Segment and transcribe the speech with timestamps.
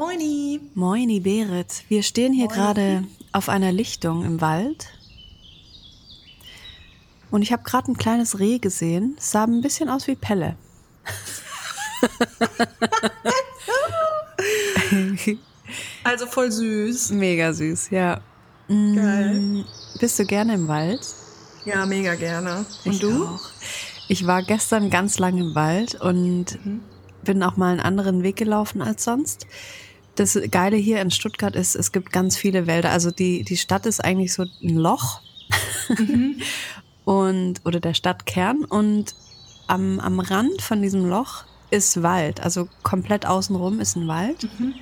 [0.00, 0.58] Moini.
[0.74, 1.84] Moini Berit.
[1.90, 4.86] Wir stehen hier gerade auf einer Lichtung im Wald.
[7.30, 9.14] Und ich habe gerade ein kleines Reh gesehen.
[9.18, 10.56] Es sah ein bisschen aus wie Pelle.
[16.02, 17.10] Also voll süß.
[17.10, 18.20] Mega süß, ja.
[18.68, 19.34] Geil.
[19.34, 19.64] Mm,
[20.00, 21.00] Bist du gerne im Wald?
[21.66, 22.64] Ja, mega gerne.
[22.86, 23.26] Und Ich du?
[23.26, 23.40] Auch.
[24.08, 26.80] Ich war gestern ganz lange im Wald und Mhm.
[27.22, 29.46] bin auch mal einen anderen Weg gelaufen als sonst.
[30.20, 32.90] Das Geile hier in Stuttgart ist, es gibt ganz viele Wälder.
[32.90, 35.22] Also die, die Stadt ist eigentlich so ein Loch.
[35.88, 36.42] Mhm.
[37.06, 38.66] und, oder der Stadtkern.
[38.66, 39.14] Und
[39.66, 42.40] am, am Rand von diesem Loch ist Wald.
[42.40, 44.46] Also komplett außenrum ist ein Wald.
[44.58, 44.74] Mhm.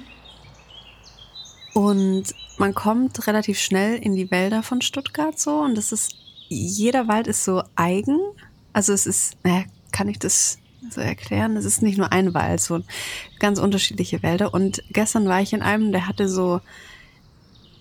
[1.72, 2.24] Und
[2.56, 5.60] man kommt relativ schnell in die Wälder von Stuttgart so.
[5.60, 6.16] Und das ist,
[6.48, 8.18] jeder Wald ist so eigen.
[8.72, 10.58] Also es ist, naja, kann ich das
[10.92, 11.56] so erklären?
[11.56, 12.80] Es ist nicht nur ein Wald, so
[13.38, 14.54] ganz unterschiedliche Wälder.
[14.54, 16.60] Und gestern war ich in einem, der hatte so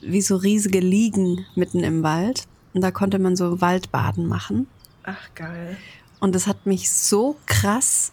[0.02, 2.44] wie so riesige Liegen mitten im Wald.
[2.74, 4.68] Und da konnte man so Waldbaden machen.
[5.04, 5.78] Ach, geil.
[6.20, 8.12] Und das hat mich so krass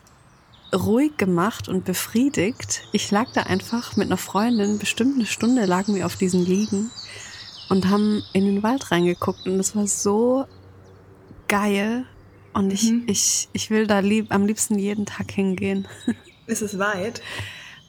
[0.75, 2.83] ruhig gemacht und befriedigt.
[2.92, 6.91] Ich lag da einfach mit einer Freundin, bestimmt eine Stunde lagen wir auf diesen Liegen
[7.69, 10.47] und haben in den Wald reingeguckt und es war so
[11.48, 12.06] geil.
[12.55, 13.05] Und ich, Mhm.
[13.06, 15.86] ich, ich will da lieb, am liebsten jeden Tag hingehen.
[16.47, 17.20] Ist es weit?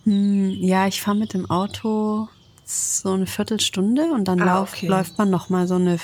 [0.03, 2.27] Hm, ja, ich fahre mit dem Auto
[2.63, 4.87] so eine Viertelstunde und dann Ah, lauf, okay.
[4.87, 5.99] läuft man noch mal so eine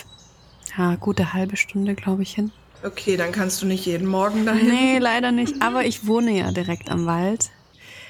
[0.77, 2.51] ja, gute halbe Stunde, glaube ich, hin.
[2.83, 4.67] Okay, dann kannst du nicht jeden Morgen dahin.
[4.67, 5.61] Nee, leider nicht.
[5.61, 7.49] Aber ich wohne ja direkt am Wald.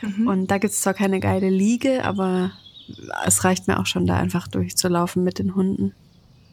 [0.02, 0.28] Mhm.
[0.28, 2.52] Und da gibt's zwar keine geile Liege, aber
[3.26, 5.94] es reicht mir auch schon, da einfach durchzulaufen mit den Hunden.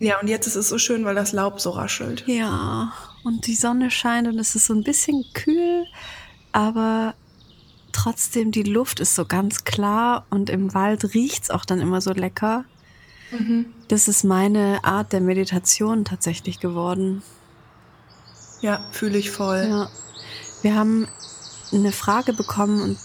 [0.00, 2.24] Ja, und jetzt ist es so schön, weil das Laub so raschelt.
[2.26, 2.92] Ja,
[3.24, 5.86] und die Sonne scheint und es ist so ein bisschen kühl,
[6.52, 7.14] aber
[7.92, 12.12] trotzdem die Luft ist so ganz klar und im Wald riecht's auch dann immer so
[12.12, 12.64] lecker.
[13.30, 13.66] Mhm.
[13.88, 17.22] Das ist meine Art der Meditation tatsächlich geworden.
[18.60, 19.66] Ja, fühle ich voll.
[19.68, 19.88] Ja.
[20.62, 21.06] Wir haben
[21.72, 22.98] eine Frage bekommen und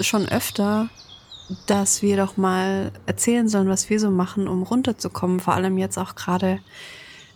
[0.00, 0.88] schon öfter,
[1.66, 5.40] dass wir doch mal erzählen sollen, was wir so machen, um runterzukommen.
[5.40, 6.60] Vor allem jetzt auch gerade.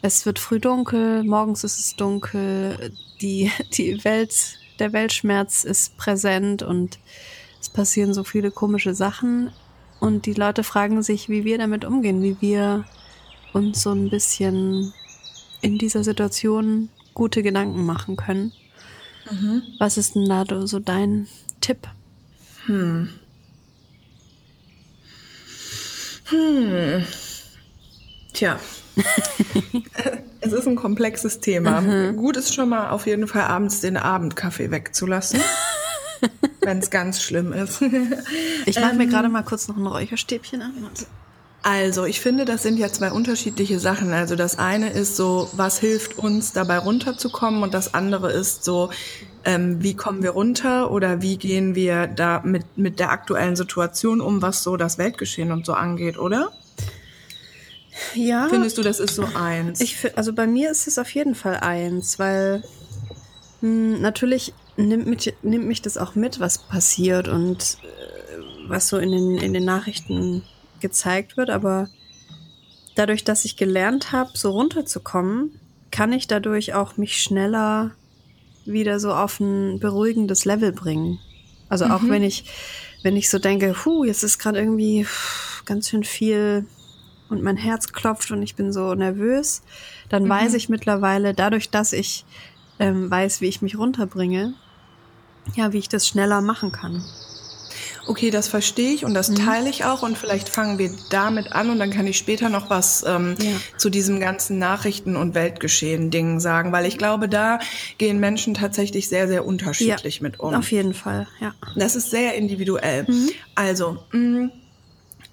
[0.05, 2.93] Es wird früh dunkel, morgens ist es dunkel,
[3.23, 6.99] die, die Welt, der Weltschmerz ist präsent und
[7.59, 9.51] es passieren so viele komische Sachen.
[10.01, 12.85] Und die Leute fragen sich, wie wir damit umgehen, wie wir
[13.55, 14.93] uns so ein bisschen
[15.63, 18.53] in dieser Situation gute Gedanken machen können.
[19.31, 19.63] Mhm.
[19.79, 21.29] Was ist denn da so dein
[21.63, 21.89] Tipp?
[22.67, 23.09] Hm.
[26.25, 27.05] Hm.
[28.35, 28.59] Tja.
[30.41, 32.13] es ist ein komplexes Thema.
[32.13, 35.41] Gut ist schon mal auf jeden Fall abends den Abendkaffee wegzulassen.
[36.61, 37.81] Wenn es ganz schlimm ist.
[38.67, 40.73] Ich mache mir gerade mal kurz noch ein Räucherstäbchen an.
[41.63, 44.13] Also, ich finde, das sind ja zwei unterschiedliche Sachen.
[44.13, 48.91] Also, das eine ist so, was hilft uns dabei runterzukommen und das andere ist so,
[49.45, 54.21] ähm, wie kommen wir runter oder wie gehen wir da mit, mit der aktuellen Situation
[54.23, 56.51] um, was so das Weltgeschehen und so angeht, oder?
[58.15, 59.81] Ja, Findest du, das ist so eins?
[59.81, 62.65] ich, also bei mir ist es auf jeden Fall eins, weil
[63.61, 68.99] mh, natürlich nimmt mich, nimmt mich das auch mit, was passiert und äh, was so
[68.99, 70.43] in den, in den Nachrichten
[70.81, 71.51] gezeigt wird.
[71.51, 71.89] Aber
[72.97, 75.59] dadurch, dass ich gelernt habe, so runterzukommen,
[75.91, 77.93] kann ich dadurch auch mich schneller
[78.65, 81.21] wieder so auf ein beruhigendes Level bringen.
[81.69, 82.45] Also auch wenn ich,
[83.03, 85.07] wenn ich so denke, puh, jetzt ist gerade irgendwie
[85.65, 86.67] ganz schön viel
[87.29, 89.63] und mein Herz klopft und ich bin so nervös,
[90.09, 92.27] dann weiß ich mittlerweile, dadurch, dass ich
[92.79, 94.55] ähm, weiß, wie ich mich runterbringe,
[95.55, 97.05] ja, wie ich das schneller machen kann.
[98.07, 99.37] Okay, das verstehe ich und das Mhm.
[99.37, 102.69] teile ich auch und vielleicht fangen wir damit an und dann kann ich später noch
[102.71, 103.53] was ähm, Ja.
[103.79, 107.59] zu diesem ganzen Nachrichten- und Weltgeschehen-Ding sagen, weil ich glaube, da
[107.99, 110.55] gehen Menschen tatsächlich sehr, sehr unterschiedlich mit um.
[110.55, 111.55] Auf jeden Fall, ja.
[111.75, 113.07] Das ist sehr individuell.
[113.55, 114.51] Also, mh,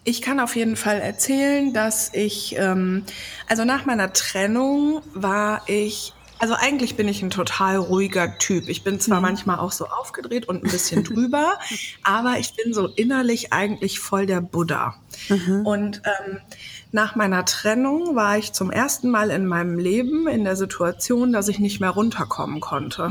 [0.03, 3.03] ich kann auf jeden Fall erzählen, dass ich, ähm,
[3.47, 8.67] also nach meiner Trennung war ich, also eigentlich bin ich ein total ruhiger Typ.
[8.67, 11.53] Ich bin zwar manchmal auch so aufgedreht und ein bisschen drüber,
[12.01, 14.95] aber ich bin so innerlich eigentlich voll der Buddha.
[15.63, 16.39] Und ähm,
[16.91, 21.47] nach meiner Trennung war ich zum ersten Mal in meinem Leben in der Situation, dass
[21.47, 23.03] ich nicht mehr runterkommen konnte.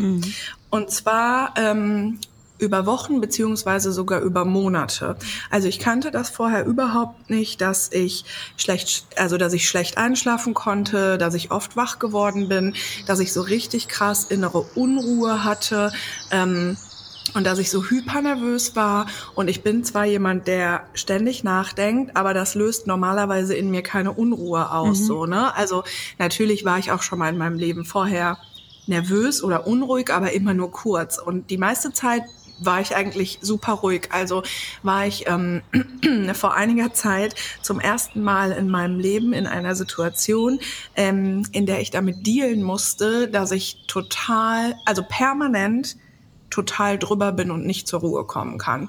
[0.70, 2.18] Und zwar ähm,
[2.60, 5.16] über Wochen beziehungsweise sogar über Monate.
[5.50, 8.24] Also ich kannte das vorher überhaupt nicht, dass ich
[8.56, 12.74] schlecht, also dass ich schlecht einschlafen konnte, dass ich oft wach geworden bin,
[13.06, 15.92] dass ich so richtig krass innere Unruhe hatte.
[16.30, 16.76] Ähm,
[17.34, 22.34] und dass ich so hypernervös war und ich bin zwar jemand, der ständig nachdenkt, aber
[22.34, 25.04] das löst normalerweise in mir keine Unruhe aus, mhm.
[25.04, 25.54] so, ne?
[25.54, 25.84] Also
[26.18, 28.38] natürlich war ich auch schon mal in meinem Leben vorher
[28.86, 32.22] nervös oder unruhig, aber immer nur kurz und die meiste Zeit
[32.60, 34.08] war ich eigentlich super ruhig.
[34.10, 34.42] Also
[34.82, 35.62] war ich ähm,
[36.34, 40.60] vor einiger Zeit zum ersten Mal in meinem Leben in einer Situation,
[40.96, 45.96] ähm, in der ich damit dealen musste, dass ich total, also permanent
[46.50, 48.88] total drüber bin und nicht zur Ruhe kommen kann.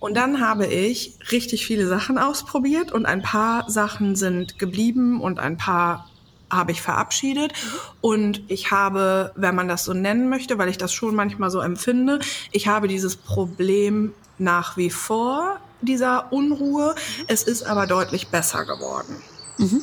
[0.00, 5.38] Und dann habe ich richtig viele Sachen ausprobiert und ein paar Sachen sind geblieben und
[5.38, 6.10] ein paar
[6.54, 7.52] habe ich verabschiedet.
[8.00, 11.60] Und ich habe, wenn man das so nennen möchte, weil ich das schon manchmal so
[11.60, 12.20] empfinde,
[12.52, 16.94] ich habe dieses Problem nach wie vor dieser Unruhe.
[17.26, 19.16] Es ist aber deutlich besser geworden.
[19.58, 19.82] Mhm.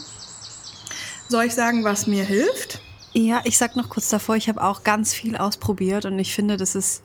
[1.28, 2.82] Soll ich sagen, was mir hilft?
[3.14, 6.58] Ja, ich sag noch kurz davor, ich habe auch ganz viel ausprobiert und ich finde,
[6.58, 7.04] das ist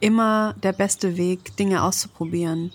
[0.00, 2.72] immer der beste Weg, Dinge auszuprobieren.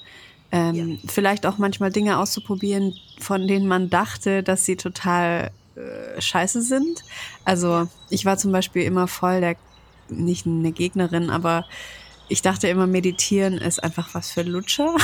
[0.51, 0.97] Ähm, ja.
[1.07, 7.04] Vielleicht auch manchmal Dinge auszuprobieren, von denen man dachte, dass sie total äh, scheiße sind.
[7.46, 9.56] Also ich war zum Beispiel immer voll der,
[10.10, 11.66] nicht eine Gegnerin, aber
[12.30, 14.96] ich dachte immer, meditieren ist einfach was für Lutscher.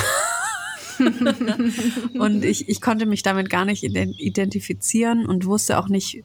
[2.20, 6.24] und ich, ich konnte mich damit gar nicht identifizieren und wusste auch nicht,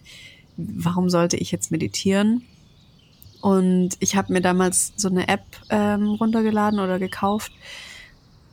[0.56, 2.42] warum sollte ich jetzt meditieren?
[3.40, 7.52] Und ich habe mir damals so eine App ähm, runtergeladen oder gekauft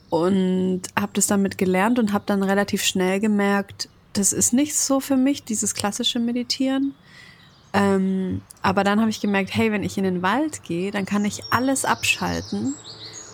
[0.09, 4.99] und habe das damit gelernt und habe dann relativ schnell gemerkt, das ist nicht so
[4.99, 6.93] für mich, dieses klassische Meditieren.
[7.73, 11.23] Ähm, aber dann habe ich gemerkt, hey, wenn ich in den Wald gehe, dann kann
[11.23, 12.73] ich alles abschalten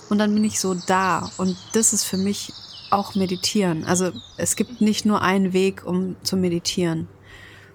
[0.09, 1.29] und dann bin ich so da.
[1.37, 2.53] Und das ist für mich
[2.91, 3.83] auch Meditieren.
[3.83, 7.07] Also es gibt nicht nur einen Weg, um zu meditieren.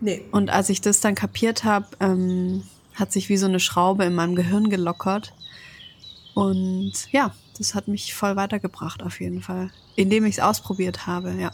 [0.01, 0.25] Nee.
[0.31, 2.65] Und als ich das dann kapiert habe, ähm,
[2.95, 5.33] hat sich wie so eine Schraube in meinem Gehirn gelockert.
[6.35, 9.71] Und ja, das hat mich voll weitergebracht auf jeden Fall.
[9.97, 11.51] Indem ich es ausprobiert habe, ja.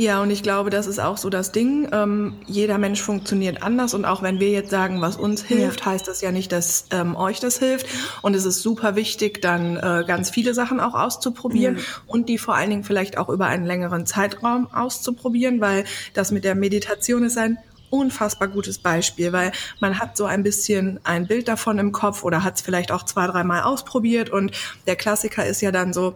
[0.00, 1.86] Ja, und ich glaube, das ist auch so das Ding.
[1.92, 5.86] Ähm, jeder Mensch funktioniert anders und auch wenn wir jetzt sagen, was uns hilft, ja.
[5.92, 7.86] heißt das ja nicht, dass ähm, euch das hilft.
[8.22, 11.82] Und es ist super wichtig, dann äh, ganz viele Sachen auch auszuprobieren ja.
[12.06, 16.44] und die vor allen Dingen vielleicht auch über einen längeren Zeitraum auszuprobieren, weil das mit
[16.44, 17.58] der Meditation ist ein
[17.90, 22.42] unfassbar gutes Beispiel, weil man hat so ein bisschen ein Bild davon im Kopf oder
[22.42, 24.52] hat es vielleicht auch zwei, dreimal ausprobiert und
[24.86, 26.14] der Klassiker ist ja dann so,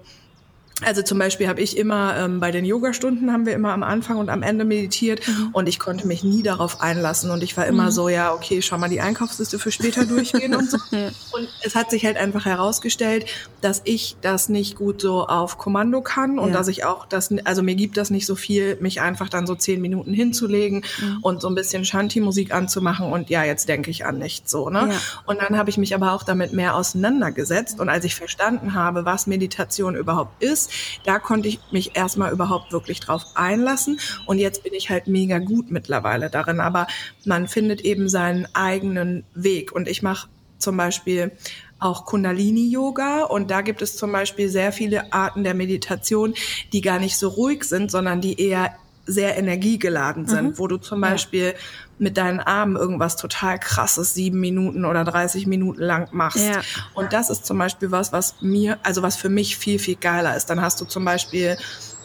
[0.83, 4.17] also zum Beispiel habe ich immer ähm, bei den Yogastunden haben wir immer am Anfang
[4.17, 5.51] und am Ende meditiert mhm.
[5.53, 7.91] und ich konnte mich nie darauf einlassen und ich war immer mhm.
[7.93, 10.79] so, ja, okay, schau mal die Einkaufsliste für später durchgehen und so.
[11.33, 13.27] Und es hat sich halt einfach herausgestellt,
[13.61, 16.55] dass ich das nicht gut so auf Kommando kann und ja.
[16.55, 19.55] dass ich auch das, also mir gibt das nicht so viel, mich einfach dann so
[19.55, 21.19] zehn Minuten hinzulegen mhm.
[21.23, 24.89] und so ein bisschen Shanti-Musik anzumachen und ja, jetzt denke ich an nichts so, ne?
[24.91, 25.01] Ja.
[25.27, 29.05] Und dann habe ich mich aber auch damit mehr auseinandergesetzt und als ich verstanden habe,
[29.05, 34.01] was Meditation überhaupt ist, ist, da konnte ich mich erstmal überhaupt wirklich drauf einlassen.
[34.27, 36.61] Und jetzt bin ich halt mega gut mittlerweile darin.
[36.61, 36.87] Aber
[37.25, 39.73] man findet eben seinen eigenen Weg.
[39.73, 40.29] Und ich mache
[40.59, 41.33] zum Beispiel
[41.79, 46.35] auch Kundalini-Yoga und da gibt es zum Beispiel sehr viele Arten der Meditation,
[46.73, 48.75] die gar nicht so ruhig sind, sondern die eher
[49.07, 50.59] sehr energiegeladen sind, mhm.
[50.59, 51.59] wo du zum Beispiel ja.
[51.99, 56.45] mit deinen Armen irgendwas total krasses sieben Minuten oder 30 Minuten lang machst.
[56.45, 56.63] Ja.
[56.95, 60.37] Und das ist zum Beispiel was, was mir, also was für mich viel, viel geiler
[60.37, 60.47] ist.
[60.47, 61.57] Dann hast du zum Beispiel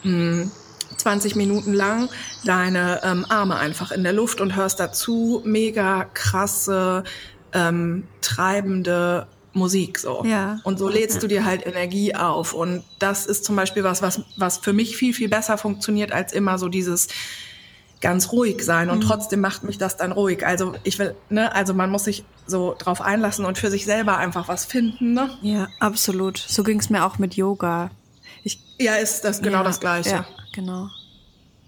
[0.04, 0.52] mh, hm,
[0.98, 2.10] 20 Minuten lang
[2.44, 7.04] deine ähm, Arme einfach in der Luft und hörst dazu mega krasse,
[7.54, 10.24] ähm, treibende Musik so.
[10.26, 10.60] Ja.
[10.64, 12.54] Und so lädst du dir halt Energie auf.
[12.54, 16.34] Und das ist zum Beispiel was, was, was für mich viel, viel besser funktioniert als
[16.34, 17.08] immer so dieses
[18.02, 18.90] ganz ruhig sein.
[18.90, 19.08] Und mhm.
[19.08, 20.46] trotzdem macht mich das dann ruhig.
[20.46, 24.18] Also ich will, ne, also man muss sich so drauf einlassen und für sich selber
[24.18, 25.30] einfach was finden, ne?
[25.42, 26.38] Ja, absolut.
[26.38, 27.92] So ging es mir auch mit Yoga.
[28.44, 30.10] Ich, ja, ist das genau ja, das Gleiche.
[30.10, 30.90] Ja, genau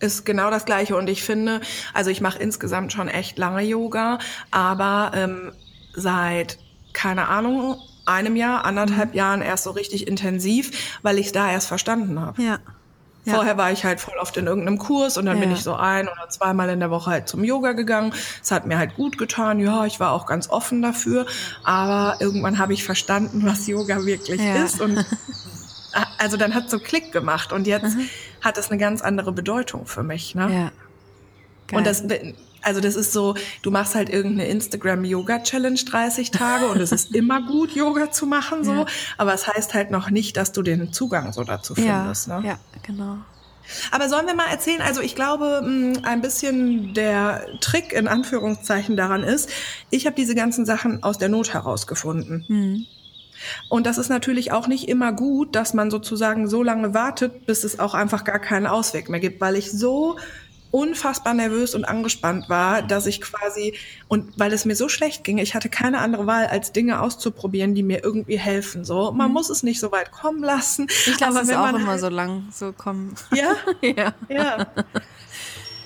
[0.02, 1.62] ist genau das gleiche und ich finde,
[1.94, 4.18] also ich mache insgesamt schon echt lange Yoga,
[4.50, 5.54] aber ähm,
[5.94, 6.58] seit
[6.94, 9.18] keine Ahnung, einem Jahr, anderthalb mhm.
[9.18, 12.42] Jahren erst so richtig intensiv, weil ich es da erst verstanden habe.
[12.42, 12.60] Ja.
[13.24, 13.36] Ja.
[13.36, 15.42] Vorher war ich halt voll oft in irgendeinem Kurs und dann ja.
[15.42, 18.14] bin ich so ein oder zweimal in der Woche halt zum Yoga gegangen.
[18.42, 19.60] Es hat mir halt gut getan.
[19.60, 21.28] Ja, ich war auch ganz offen dafür.
[21.64, 24.64] Aber irgendwann habe ich verstanden, was Yoga wirklich ja.
[24.64, 24.82] ist.
[24.82, 25.06] Und
[26.18, 28.10] also dann hat so Klick gemacht und jetzt mhm.
[28.42, 30.34] hat es eine ganz andere Bedeutung für mich.
[30.34, 30.42] Ne?
[30.52, 30.72] Ja.
[31.68, 31.78] Geil.
[31.78, 32.04] Und das
[32.62, 37.42] also das ist so, du machst halt irgendeine Instagram-Yoga-Challenge 30 Tage und es ist immer
[37.46, 38.74] gut, Yoga zu machen, so.
[38.74, 38.86] Ja.
[39.18, 42.28] Aber es heißt halt noch nicht, dass du den Zugang so dazu findest.
[42.28, 42.48] Ja, ne?
[42.48, 43.18] ja genau.
[43.92, 48.98] Aber sollen wir mal erzählen, also ich glaube, mm, ein bisschen der Trick in Anführungszeichen
[48.98, 49.50] daran ist,
[49.90, 52.46] ich habe diese ganzen Sachen aus der Not herausgefunden.
[52.48, 52.86] Mhm.
[53.70, 57.64] Und das ist natürlich auch nicht immer gut, dass man sozusagen so lange wartet, bis
[57.64, 60.18] es auch einfach gar keinen Ausweg mehr gibt, weil ich so
[60.72, 63.76] unfassbar nervös und angespannt war, dass ich quasi,
[64.08, 67.76] und weil es mir so schlecht ging, ich hatte keine andere Wahl, als Dinge auszuprobieren,
[67.76, 68.86] die mir irgendwie helfen.
[68.86, 69.34] So, man mhm.
[69.34, 70.88] muss es nicht so weit kommen lassen.
[71.06, 73.16] Ich lasse es auch immer halt, so lang so kommen.
[73.34, 73.56] Ja?
[73.82, 74.14] ja.
[74.30, 74.68] Ja.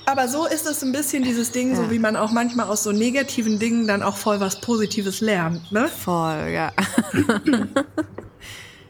[0.06, 1.76] Aber so ist es ein bisschen dieses Ding, ja.
[1.76, 5.72] so wie man auch manchmal aus so negativen Dingen dann auch voll was Positives lernt,
[5.72, 5.88] ne?
[5.88, 6.72] Voll, ja.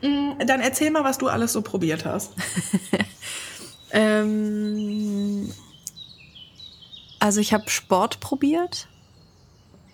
[0.03, 2.33] Mm, dann erzähl mal, was du alles so probiert hast.
[3.91, 5.51] ähm,
[7.19, 8.89] also ich habe Sport probiert,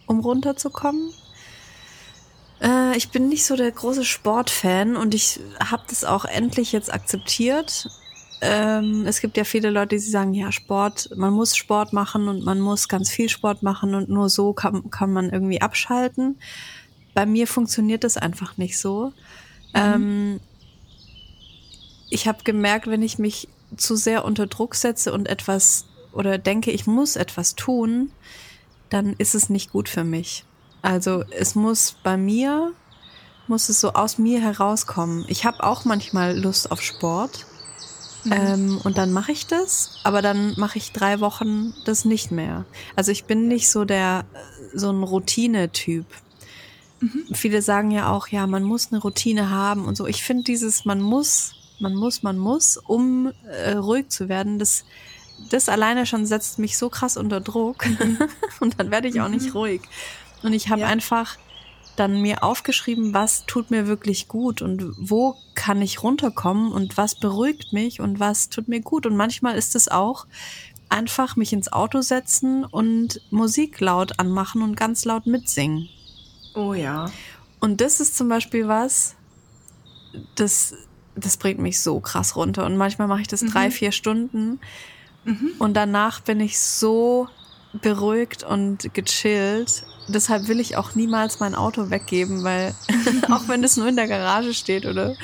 [0.07, 1.13] um runterzukommen.
[2.63, 6.93] Äh, ich bin nicht so der große Sportfan und ich habe das auch endlich jetzt
[6.93, 7.89] akzeptiert.
[8.41, 12.45] Ähm, es gibt ja viele Leute, die sagen, ja, Sport, man muss Sport machen und
[12.45, 16.39] man muss ganz viel Sport machen und nur so kann, kann man irgendwie abschalten.
[17.15, 19.13] Bei mir funktioniert das einfach nicht so.
[19.75, 19.75] Mhm.
[19.75, 20.41] Ähm,
[22.11, 26.71] ich habe gemerkt, wenn ich mich zu sehr unter Druck setze und etwas oder denke,
[26.71, 28.11] ich muss etwas tun,
[28.91, 30.45] dann ist es nicht gut für mich.
[30.83, 32.73] Also es muss bei mir,
[33.47, 35.25] muss es so aus mir herauskommen.
[35.29, 37.47] Ich habe auch manchmal Lust auf Sport
[38.25, 38.33] mhm.
[38.33, 42.65] ähm, und dann mache ich das, aber dann mache ich drei Wochen das nicht mehr.
[42.97, 44.25] Also ich bin nicht so der,
[44.75, 46.07] so ein Routine-Typ.
[47.01, 47.27] Mhm.
[47.33, 50.07] Viele sagen ja auch, ja, man muss eine Routine haben und so.
[50.07, 54.85] Ich finde dieses, man muss, man muss, man muss, um äh, ruhig zu werden, das
[55.51, 57.87] das alleine schon setzt mich so krass unter Druck
[58.61, 59.53] und dann werde ich auch nicht mhm.
[59.53, 59.83] ruhig.
[60.43, 60.87] Und ich habe ja.
[60.89, 61.37] einfach
[61.97, 67.15] dann mir aufgeschrieben, was tut mir wirklich gut und wo kann ich runterkommen und was
[67.15, 69.07] beruhigt mich und was tut mir gut.
[69.07, 70.27] Und manchmal ist es auch
[70.89, 75.89] einfach mich ins Auto setzen und Musik laut anmachen und ganz laut mitsingen.
[76.55, 77.11] Oh ja.
[77.61, 79.15] Und das ist zum Beispiel was,
[80.35, 80.75] das,
[81.15, 82.67] das bringt mich so krass runter.
[82.67, 83.51] Und manchmal mache ich das mhm.
[83.51, 84.61] drei, vier Stunden
[85.25, 85.53] Mhm.
[85.59, 87.29] Und danach bin ich so
[87.73, 89.85] beruhigt und gechillt.
[90.09, 92.75] Deshalb will ich auch niemals mein Auto weggeben, weil
[93.31, 95.15] auch wenn es nur in der Garage steht, oder?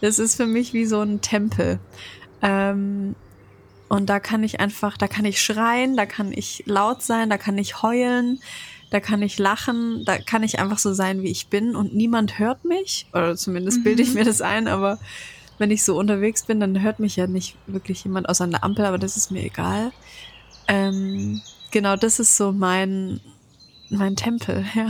[0.00, 1.78] Das ist für mich wie so ein Tempel.
[2.42, 3.14] Ähm,
[3.88, 7.38] und da kann ich einfach, da kann ich schreien, da kann ich laut sein, da
[7.38, 8.40] kann ich heulen,
[8.90, 12.38] da kann ich lachen, da kann ich einfach so sein, wie ich bin und niemand
[12.38, 13.06] hört mich.
[13.12, 14.14] Oder zumindest bilde ich mhm.
[14.14, 14.98] mir das ein, aber
[15.58, 18.84] wenn ich so unterwegs bin, dann hört mich ja nicht wirklich jemand aus einer Ampel,
[18.84, 19.92] aber das ist mir egal.
[20.68, 23.20] Ähm, genau, das ist so mein,
[23.90, 24.88] mein Tempel, ja.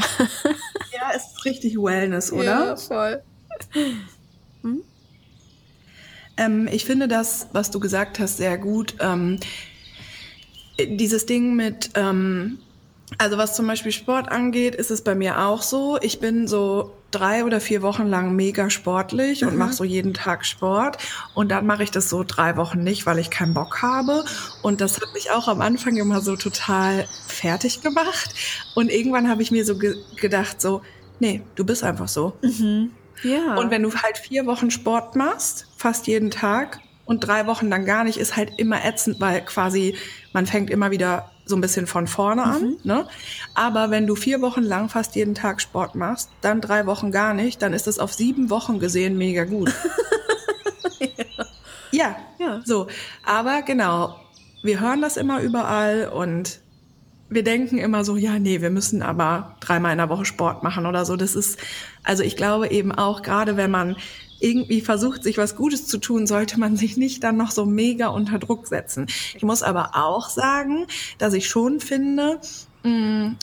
[0.92, 2.66] Ja, es ist richtig Wellness, oder?
[2.66, 3.23] Ja, voll.
[4.62, 4.83] Hm?
[6.37, 8.94] Ähm, ich finde das, was du gesagt hast, sehr gut.
[9.00, 9.38] Ähm,
[10.78, 12.59] dieses Ding mit, ähm,
[13.18, 15.99] also was zum Beispiel Sport angeht, ist es bei mir auch so.
[16.00, 19.49] Ich bin so drei oder vier Wochen lang mega sportlich mhm.
[19.49, 20.99] und mache so jeden Tag Sport.
[21.35, 24.25] Und dann mache ich das so drei Wochen nicht, weil ich keinen Bock habe.
[24.62, 28.35] Und das hat mich auch am Anfang immer so total fertig gemacht.
[28.75, 30.83] Und irgendwann habe ich mir so ge gedacht, so,
[31.21, 32.37] nee, du bist einfach so.
[32.42, 32.90] Mhm.
[33.23, 33.56] Ja.
[33.56, 37.85] Und wenn du halt vier Wochen Sport machst, fast jeden Tag, und drei Wochen dann
[37.85, 39.97] gar nicht, ist halt immer ätzend, weil quasi
[40.33, 42.63] man fängt immer wieder so ein bisschen von vorne an.
[42.63, 42.77] Mhm.
[42.85, 43.07] Ne?
[43.55, 47.35] Aber wenn du vier Wochen lang fast jeden Tag Sport machst, dann drei Wochen gar
[47.35, 49.73] nicht, dann ist es auf sieben Wochen gesehen mega gut.
[50.99, 51.07] ja.
[51.93, 52.17] ja.
[52.39, 52.87] ja, so.
[53.25, 54.17] Aber genau,
[54.63, 56.61] wir hören das immer überall und
[57.29, 60.87] wir denken immer so, ja, nee, wir müssen aber dreimal in der Woche Sport machen
[60.87, 61.17] oder so.
[61.17, 61.59] Das ist,
[62.03, 63.97] also ich glaube eben auch, gerade wenn man
[64.45, 68.09] irgendwie versucht, sich was Gutes zu tun, sollte man sich nicht dann noch so mega
[68.09, 69.07] unter Druck setzen.
[69.35, 70.87] Ich muss aber auch sagen,
[71.19, 72.41] dass ich schon finde,
[72.83, 73.37] mh, mm,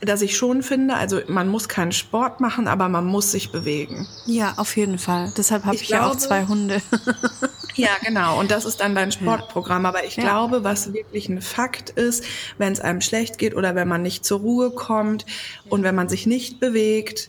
[0.00, 4.06] dass ich schon finde, also man muss keinen Sport machen, aber man muss sich bewegen.
[4.26, 5.32] Ja, auf jeden Fall.
[5.36, 6.80] Deshalb habe ich, ich glaube, ja auch zwei Hunde.
[7.74, 8.40] ja, genau.
[8.40, 9.84] Und das ist dann dein Sportprogramm.
[9.84, 10.22] Aber ich ja.
[10.22, 12.24] glaube, was wirklich ein Fakt ist,
[12.56, 15.26] wenn es einem schlecht geht oder wenn man nicht zur Ruhe kommt
[15.68, 17.28] und wenn man sich nicht bewegt,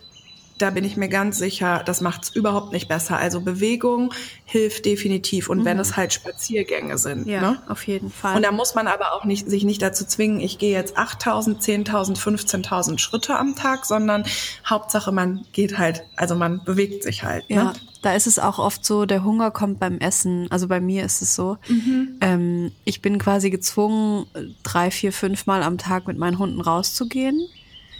[0.61, 3.17] da bin ich mir ganz sicher, das macht es überhaupt nicht besser.
[3.17, 4.13] Also Bewegung
[4.45, 5.65] hilft definitiv und mhm.
[5.65, 7.27] wenn es halt Spaziergänge sind.
[7.27, 7.63] Ja, ne?
[7.67, 8.35] auf jeden Fall.
[8.35, 11.61] Und da muss man aber auch nicht, sich nicht dazu zwingen, ich gehe jetzt 8.000,
[11.61, 14.25] 10.000, 15.000 Schritte am Tag, sondern
[14.65, 17.49] Hauptsache man geht halt, also man bewegt sich halt.
[17.49, 17.55] Ne?
[17.55, 20.47] Ja, da ist es auch oft so, der Hunger kommt beim Essen.
[20.49, 21.57] Also bei mir ist es so.
[21.67, 22.17] Mhm.
[22.21, 24.25] Ähm, ich bin quasi gezwungen,
[24.63, 27.47] drei, vier, fünf Mal am Tag mit meinen Hunden rauszugehen.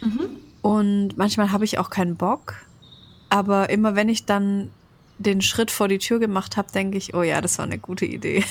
[0.00, 0.36] Mhm.
[0.62, 2.54] Und manchmal habe ich auch keinen Bock.
[3.28, 4.70] Aber immer wenn ich dann
[5.18, 8.04] den Schritt vor die Tür gemacht habe, denke ich, oh ja, das war eine gute
[8.04, 8.44] Idee.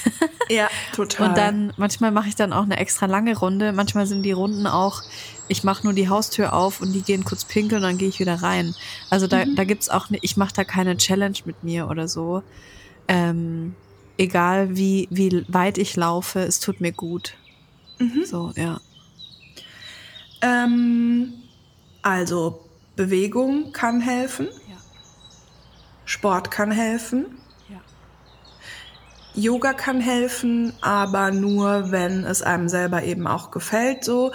[0.50, 1.30] Ja, total.
[1.30, 3.74] Und dann, manchmal mache ich dann auch eine extra lange Runde.
[3.74, 5.02] Manchmal sind die Runden auch,
[5.48, 8.20] ich mache nur die Haustür auf und die gehen kurz pinkeln und dann gehe ich
[8.20, 8.74] wieder rein.
[9.10, 9.56] Also da, mhm.
[9.56, 12.44] da gibt's auch, ne, ich mache da keine Challenge mit mir oder so.
[13.08, 13.76] Ähm,
[14.18, 17.36] egal wie, wie weit ich laufe, es tut mir gut.
[18.00, 18.24] Mhm.
[18.26, 18.80] So, ja.
[20.42, 21.34] Ähm,
[22.02, 24.48] also Bewegung kann helfen.
[24.48, 24.78] Ja.
[26.06, 27.26] Sport kann helfen.
[27.70, 27.82] Ja.
[29.34, 34.04] Yoga kann helfen, aber nur, wenn es einem selber eben auch gefällt.
[34.04, 34.32] So,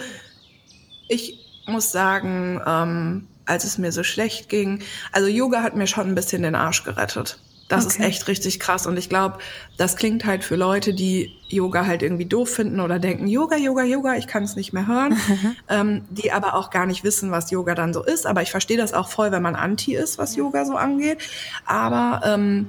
[1.07, 4.81] ich muss sagen, ähm, als es mir so schlecht ging,
[5.11, 7.39] also Yoga hat mir schon ein bisschen den Arsch gerettet.
[7.67, 7.97] Das okay.
[7.97, 8.87] ist echt richtig krass.
[8.87, 9.39] Und ich glaube,
[9.75, 13.83] das klingt halt für Leute, die Yoga halt irgendwie doof finden oder denken, Yoga, Yoga,
[13.83, 15.17] Yoga, ich kann es nicht mehr hören,
[15.69, 18.25] ähm, die aber auch gar nicht wissen, was Yoga dann so ist.
[18.25, 21.19] Aber ich verstehe das auch voll, wenn man anti ist, was Yoga so angeht.
[21.65, 22.67] Aber ähm,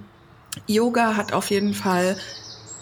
[0.67, 2.17] Yoga hat auf jeden Fall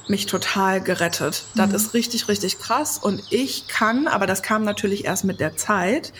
[0.08, 1.44] mich total gerettet.
[1.54, 1.74] Das mhm.
[1.74, 2.98] ist richtig, richtig krass.
[2.98, 6.12] Und ich kann, aber das kam natürlich erst mit der Zeit.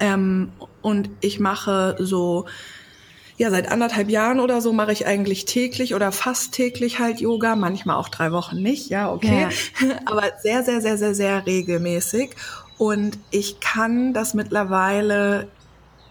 [0.00, 0.52] Ähm,
[0.82, 2.46] und ich mache so
[3.38, 7.54] ja, seit anderthalb Jahren oder so mache ich eigentlich täglich oder fast täglich halt Yoga,
[7.54, 9.48] manchmal auch drei Wochen nicht, ja, okay.
[9.80, 9.88] Ja.
[10.06, 12.30] Aber sehr, sehr, sehr, sehr, sehr regelmäßig.
[12.76, 15.48] Und ich kann das mittlerweile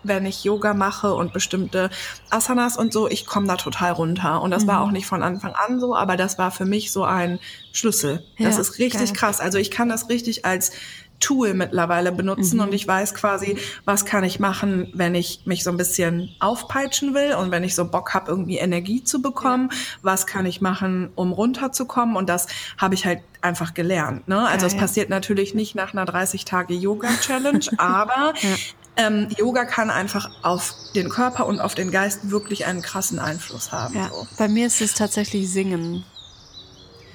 [0.08, 1.90] wenn ich Yoga mache und bestimmte
[2.30, 4.42] Asanas und so, ich komme da total runter.
[4.42, 4.68] Und das mhm.
[4.70, 7.40] war auch nicht von Anfang an so, aber das war für mich so ein
[7.72, 8.24] Schlüssel.
[8.38, 9.18] Ja, das ist richtig geil.
[9.18, 9.40] krass.
[9.40, 10.72] Also ich kann das richtig als
[11.20, 12.64] Tool mittlerweile benutzen mhm.
[12.64, 17.14] und ich weiß quasi, was kann ich machen, wenn ich mich so ein bisschen aufpeitschen
[17.14, 19.70] will und wenn ich so Bock habe, irgendwie Energie zu bekommen,
[20.02, 22.48] was kann ich machen, um runterzukommen und das
[22.78, 24.28] habe ich halt einfach gelernt.
[24.28, 24.48] Ne?
[24.48, 28.56] Also es passiert natürlich nicht nach einer 30 Tage Yoga Challenge, aber ja.
[28.98, 33.72] ähm, Yoga kann einfach auf den Körper und auf den Geist wirklich einen krassen Einfluss
[33.72, 33.96] haben.
[33.96, 34.10] Ja.
[34.10, 34.28] So.
[34.38, 36.04] Bei mir ist es tatsächlich Singen.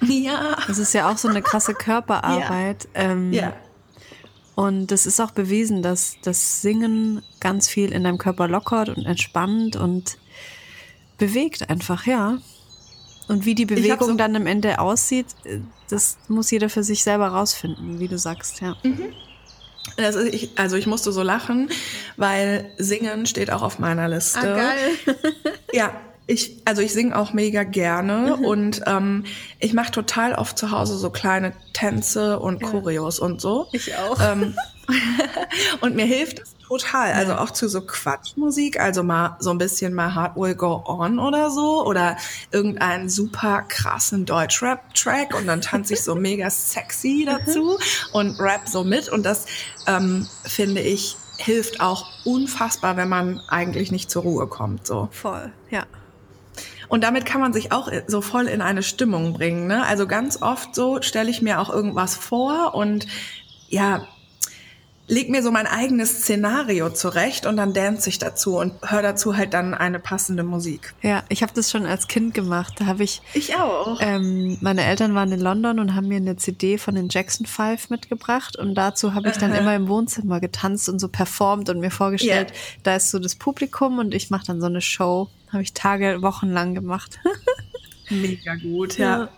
[0.05, 0.57] Ja.
[0.67, 2.89] Das ist ja auch so eine krasse Körperarbeit.
[2.93, 3.01] Ja.
[3.03, 3.53] Ähm, ja.
[4.55, 9.07] Und es ist auch bewiesen, dass das Singen ganz viel in deinem Körper lockert und
[9.07, 10.19] entspannt und
[11.19, 12.39] bewegt einfach, ja.
[13.29, 15.27] Und wie die Bewegung so dann am Ende aussieht,
[15.89, 18.77] das muss jeder für sich selber rausfinden, wie du sagst, ja.
[18.83, 19.13] Mhm.
[19.97, 21.69] Also ich, also ich musste so lachen,
[22.17, 24.41] weil Singen steht auch auf meiner Liste.
[24.41, 25.17] Ah, geil.
[25.73, 25.93] ja,
[26.27, 28.45] ich, also ich singe auch mega gerne mhm.
[28.45, 29.25] und ähm,
[29.59, 32.69] ich mache total oft zu Hause so kleine Tänze und ja.
[32.69, 33.67] Choreos und so.
[33.73, 34.19] Ich auch.
[34.21, 34.55] Ähm,
[35.81, 37.13] und mir hilft es total.
[37.13, 41.19] Also auch zu so Quatschmusik, also mal so ein bisschen My Heart Will Go On
[41.19, 42.17] oder so oder
[42.51, 47.79] irgendeinen super krassen Deutsch-Rap-Track und dann tanze ich so mega sexy dazu
[48.13, 49.47] und rap so mit und das
[49.87, 54.87] ähm, finde ich hilft auch unfassbar, wenn man eigentlich nicht zur Ruhe kommt.
[54.87, 55.09] So.
[55.11, 55.85] Voll, ja.
[56.93, 59.67] Und damit kann man sich auch so voll in eine Stimmung bringen.
[59.67, 59.83] Ne?
[59.87, 63.07] Also ganz oft so stelle ich mir auch irgendwas vor und
[63.71, 64.07] ja,
[65.09, 69.39] leg mir so mein eigenes Szenario zurecht und dann dance ich dazu und höre dazu
[69.39, 70.93] halt dann eine passende Musik.
[71.01, 72.75] Ja, ich habe das schon als Kind gemacht.
[72.79, 73.23] Da habe ich.
[73.33, 73.99] Ich auch.
[74.03, 77.89] Ähm, meine Eltern waren in London und haben mir eine CD von den Jackson Five
[77.89, 81.91] mitgebracht und dazu habe ich dann immer im Wohnzimmer getanzt und so performt und mir
[81.91, 82.81] vorgestellt, yeah.
[82.83, 85.31] da ist so das Publikum und ich mache dann so eine Show.
[85.53, 87.19] Habe ich Tage, Wochen lang gemacht.
[88.11, 89.29] Mega gut, ja.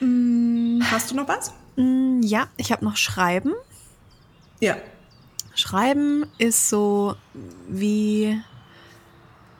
[0.00, 0.06] ja.
[0.06, 1.52] Mm, hast du noch was?
[1.76, 3.52] Mm, ja, ich habe noch Schreiben.
[4.60, 4.76] Ja.
[5.54, 7.16] Schreiben ist so
[7.68, 8.40] wie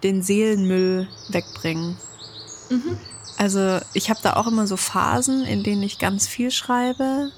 [0.03, 1.97] den Seelenmüll wegbringen.
[2.71, 2.99] Mhm.
[3.37, 7.33] Also ich habe da auch immer so Phasen, in denen ich ganz viel schreibe,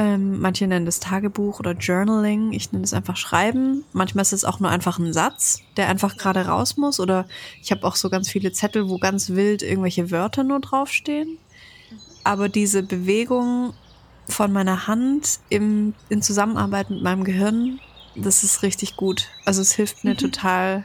[0.00, 2.54] ähm, manche nennen das Tagebuch oder Journaling.
[2.54, 3.84] Ich nenne es einfach Schreiben.
[3.92, 7.00] Manchmal ist es auch nur einfach ein Satz, der einfach gerade raus muss.
[7.00, 7.26] Oder
[7.60, 11.36] ich habe auch so ganz viele Zettel, wo ganz wild irgendwelche Wörter nur draufstehen.
[12.24, 13.74] Aber diese Bewegung
[14.26, 17.78] von meiner Hand im, in Zusammenarbeit mit meinem Gehirn,
[18.14, 19.28] das ist richtig gut.
[19.44, 20.18] Also es hilft mir mhm.
[20.18, 20.84] total,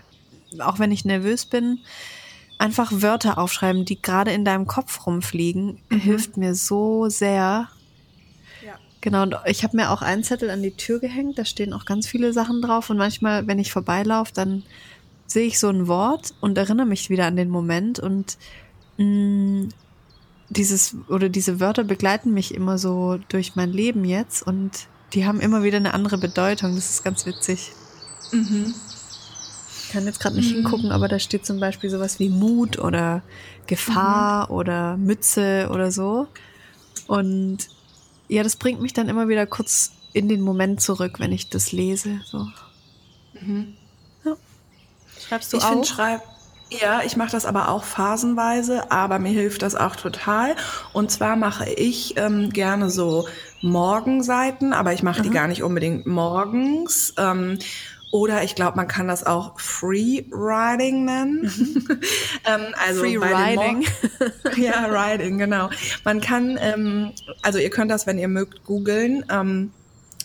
[0.60, 1.80] auch wenn ich nervös bin,
[2.58, 6.00] einfach Wörter aufschreiben, die gerade in deinem Kopf rumfliegen, mhm.
[6.02, 7.70] hilft mir so sehr,
[9.06, 11.86] Genau, und ich habe mir auch einen Zettel an die Tür gehängt, da stehen auch
[11.86, 14.64] ganz viele Sachen drauf und manchmal, wenn ich vorbeilaufe, dann
[15.28, 18.40] sehe ich so ein Wort und erinnere mich wieder an den Moment und
[18.98, 19.70] mh, mm,
[20.50, 24.72] dieses oder diese Wörter begleiten mich immer so durch mein Leben jetzt und
[25.14, 26.74] die haben immer wieder eine andere Bedeutung.
[26.74, 27.74] Das ist ganz witzig.
[28.32, 28.74] Mhm.
[29.84, 30.62] Ich kann jetzt gerade nicht mhm.
[30.62, 33.22] hingucken, aber da steht zum Beispiel sowas wie Mut oder
[33.68, 34.56] Gefahr mhm.
[34.56, 36.26] oder Mütze oder so.
[37.06, 37.75] Und
[38.28, 41.72] ja, das bringt mich dann immer wieder kurz in den Moment zurück, wenn ich das
[41.72, 42.22] lese.
[42.26, 42.48] So.
[43.40, 43.76] Mhm.
[44.24, 44.36] Ja.
[45.20, 45.84] Schreibst du ich auch?
[45.84, 46.22] Schreib
[46.70, 50.56] Ja, ich mache das aber auch phasenweise, aber mir hilft das auch total.
[50.94, 53.28] Und zwar mache ich ähm, gerne so
[53.62, 57.14] Morgenseiten, aber ich mache die gar nicht unbedingt morgens.
[57.18, 57.60] Ähm,
[58.16, 61.42] oder ich glaube, man kann das auch Free Riding nennen.
[61.42, 62.00] Mhm.
[62.46, 63.86] ähm, also Free Riding.
[64.56, 65.70] ja, Riding, genau.
[66.06, 69.26] Man kann, ähm, also ihr könnt das, wenn ihr mögt, googeln.
[69.30, 69.72] Ähm,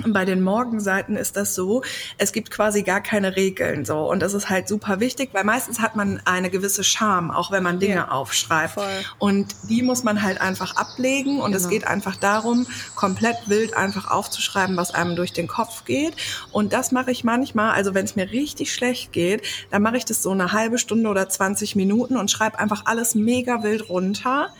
[0.07, 1.83] bei den Morgenseiten ist das so,
[2.19, 5.81] es gibt quasi gar keine Regeln so und das ist halt super wichtig, weil meistens
[5.81, 8.85] hat man eine gewisse Scham, auch wenn man Dinge ja, aufschreibt voll.
[9.19, 11.57] und die muss man halt einfach ablegen und genau.
[11.57, 16.15] es geht einfach darum, komplett wild einfach aufzuschreiben, was einem durch den Kopf geht
[16.53, 20.05] und das mache ich manchmal, also wenn es mir richtig schlecht geht, dann mache ich
[20.05, 24.51] das so eine halbe Stunde oder 20 Minuten und schreibe einfach alles mega wild runter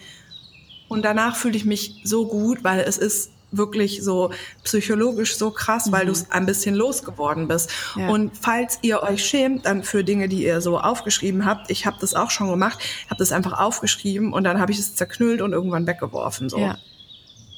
[0.91, 4.31] und danach fühle ich mich so gut, weil es ist wirklich so
[4.65, 5.93] psychologisch so krass, mhm.
[5.93, 7.71] weil du es ein bisschen losgeworden bist.
[7.97, 8.09] Ja.
[8.09, 11.97] Und falls ihr euch schämt dann für Dinge, die ihr so aufgeschrieben habt, ich habe
[12.01, 15.53] das auch schon gemacht, habe das einfach aufgeschrieben und dann habe ich es zerknüllt und
[15.53, 16.49] irgendwann weggeworfen.
[16.49, 16.59] So.
[16.59, 16.79] Ja.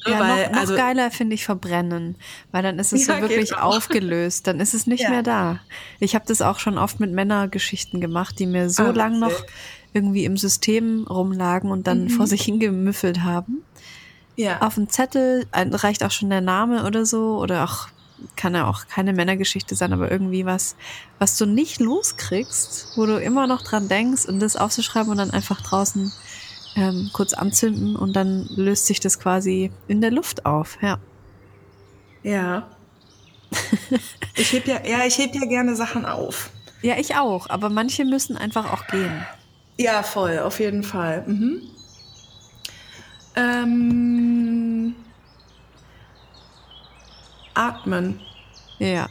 [0.04, 2.16] Ja, weil, noch, noch also, geiler finde ich verbrennen,
[2.50, 5.10] weil dann ist es ja, so wirklich aufgelöst, dann ist es nicht ja.
[5.10, 5.60] mehr da.
[6.00, 9.44] Ich habe das auch schon oft mit Männergeschichten gemacht, die mir so ah, lang noch
[9.92, 12.10] irgendwie im System rumlagen und dann mhm.
[12.10, 13.62] vor sich hingemüffelt haben
[14.36, 14.60] ja.
[14.60, 17.88] auf dem Zettel, reicht auch schon der Name oder so, oder auch,
[18.36, 20.76] kann ja auch keine Männergeschichte sein, aber irgendwie was,
[21.18, 25.30] was du nicht loskriegst, wo du immer noch dran denkst und das aufzuschreiben und dann
[25.30, 26.12] einfach draußen
[26.76, 30.98] ähm, kurz anzünden und dann löst sich das quasi in der Luft auf, ja.
[32.22, 32.68] Ja.
[34.36, 36.50] ich heb ja, ja, ich heb ja gerne Sachen auf.
[36.80, 39.26] Ja, ich auch, aber manche müssen einfach auch gehen.
[39.78, 41.24] Ja, voll, auf jeden Fall.
[41.26, 41.62] Mhm.
[43.34, 45.14] Ähm,
[47.54, 48.26] atmen.
[48.78, 49.08] Ja.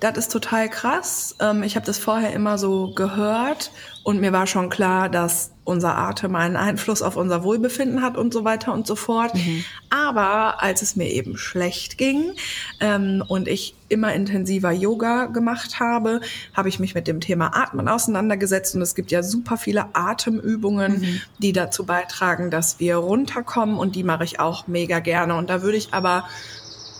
[0.00, 1.36] Das ist total krass.
[1.40, 3.70] Ähm, ich habe das vorher immer so gehört
[4.02, 8.32] und mir war schon klar, dass unser Atem einen Einfluss auf unser Wohlbefinden hat und
[8.32, 9.34] so weiter und so fort.
[9.34, 9.64] Mhm.
[9.90, 12.32] Aber als es mir eben schlecht ging
[12.80, 16.22] ähm, und ich immer intensiver Yoga gemacht habe,
[16.54, 21.00] habe ich mich mit dem Thema Atmen auseinandergesetzt und es gibt ja super viele Atemübungen,
[21.00, 21.20] mhm.
[21.38, 25.34] die dazu beitragen, dass wir runterkommen und die mache ich auch mega gerne.
[25.34, 26.24] Und da würde ich aber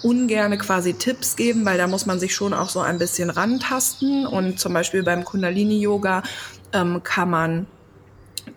[0.02, 4.26] ungerne quasi Tipps geben, weil da muss man sich schon auch so ein bisschen rantasten.
[4.26, 6.22] Und zum Beispiel beim Kundalini-Yoga
[6.72, 7.66] ähm, kann man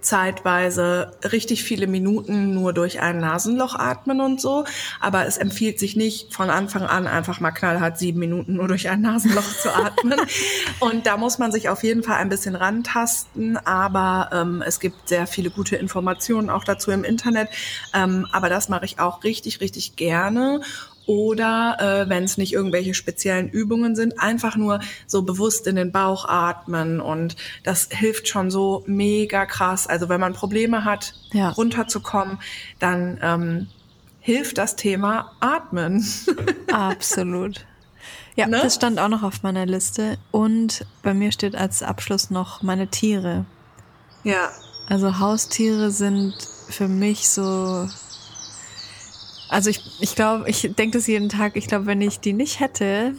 [0.01, 4.65] zeitweise richtig viele Minuten nur durch ein Nasenloch atmen und so.
[4.99, 8.89] Aber es empfiehlt sich nicht von Anfang an einfach mal knallhart sieben Minuten nur durch
[8.89, 10.19] ein Nasenloch zu atmen.
[10.79, 13.57] Und da muss man sich auf jeden Fall ein bisschen rantasten.
[13.57, 17.49] Aber ähm, es gibt sehr viele gute Informationen auch dazu im Internet.
[17.93, 20.61] Ähm, aber das mache ich auch richtig, richtig gerne
[21.05, 25.91] oder äh, wenn es nicht irgendwelche speziellen Übungen sind, einfach nur so bewusst in den
[25.91, 29.87] Bauch atmen und das hilft schon so mega krass.
[29.87, 31.49] Also wenn man Probleme hat, ja.
[31.49, 32.39] runterzukommen,
[32.79, 33.67] dann ähm,
[34.19, 36.05] hilft das Thema Atmen.
[36.71, 37.65] Absolut.
[38.35, 38.59] Ja, ne?
[38.63, 42.87] das stand auch noch auf meiner Liste und bei mir steht als Abschluss noch meine
[42.87, 43.45] Tiere.
[44.23, 44.49] Ja.
[44.89, 46.35] Also Haustiere sind
[46.69, 47.87] für mich so
[49.49, 51.55] also ich, ich glaube, ich denke das jeden Tag.
[51.55, 53.13] Ich glaube, wenn ich die nicht hätte,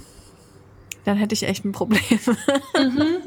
[1.04, 2.00] dann hätte ich echt ein Problem.
[2.76, 3.18] Mhm.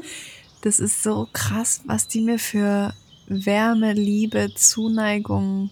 [0.60, 2.92] Das ist so krass, was die mir für
[3.28, 5.70] Wärme, Liebe, Zuneigung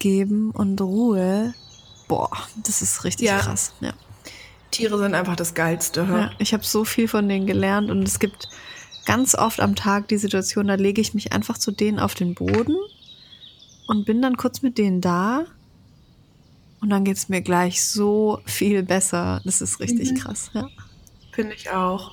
[0.00, 1.54] geben und Ruhe.
[2.08, 2.30] Boah,
[2.64, 3.38] das ist richtig ja.
[3.38, 3.74] krass.
[3.80, 3.92] Ja.
[4.72, 6.00] Tiere sind einfach das Geilste.
[6.00, 8.48] Ja, ich habe so viel von denen gelernt und es gibt
[9.04, 12.34] ganz oft am Tag die Situation, da lege ich mich einfach zu denen auf den
[12.34, 12.76] Boden
[13.86, 15.46] und bin dann kurz mit denen da
[16.80, 19.40] und dann geht es mir gleich so viel besser.
[19.44, 20.16] Das ist richtig mhm.
[20.16, 20.68] krass, ja.
[21.32, 22.12] Finde ich auch.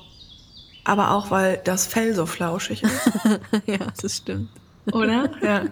[0.84, 3.10] Aber auch, weil das Fell so flauschig ist.
[3.66, 4.50] ja, das stimmt.
[4.92, 5.30] Oder?
[5.42, 5.64] Ja.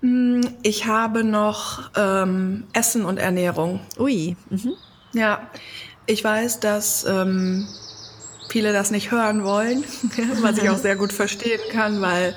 [0.00, 3.80] Mm, ich habe noch ähm, Essen und Ernährung.
[3.98, 4.36] Ui.
[4.50, 4.72] Mhm.
[5.12, 5.48] Ja,
[6.06, 7.68] ich weiß, dass ähm,
[8.48, 9.84] viele das nicht hören wollen,
[10.42, 12.34] was ich auch sehr gut verstehen kann, weil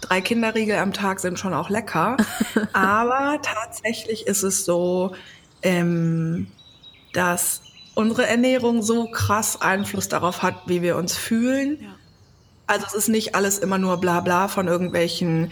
[0.00, 2.16] drei Kinderriegel am Tag sind schon auch lecker.
[2.72, 5.14] Aber tatsächlich ist es so,
[5.62, 6.46] ähm,
[7.12, 7.62] dass
[7.94, 11.78] unsere Ernährung so krass Einfluss darauf hat, wie wir uns fühlen.
[11.80, 11.88] Ja.
[12.66, 15.50] Also es ist nicht alles immer nur Blabla von irgendwelchen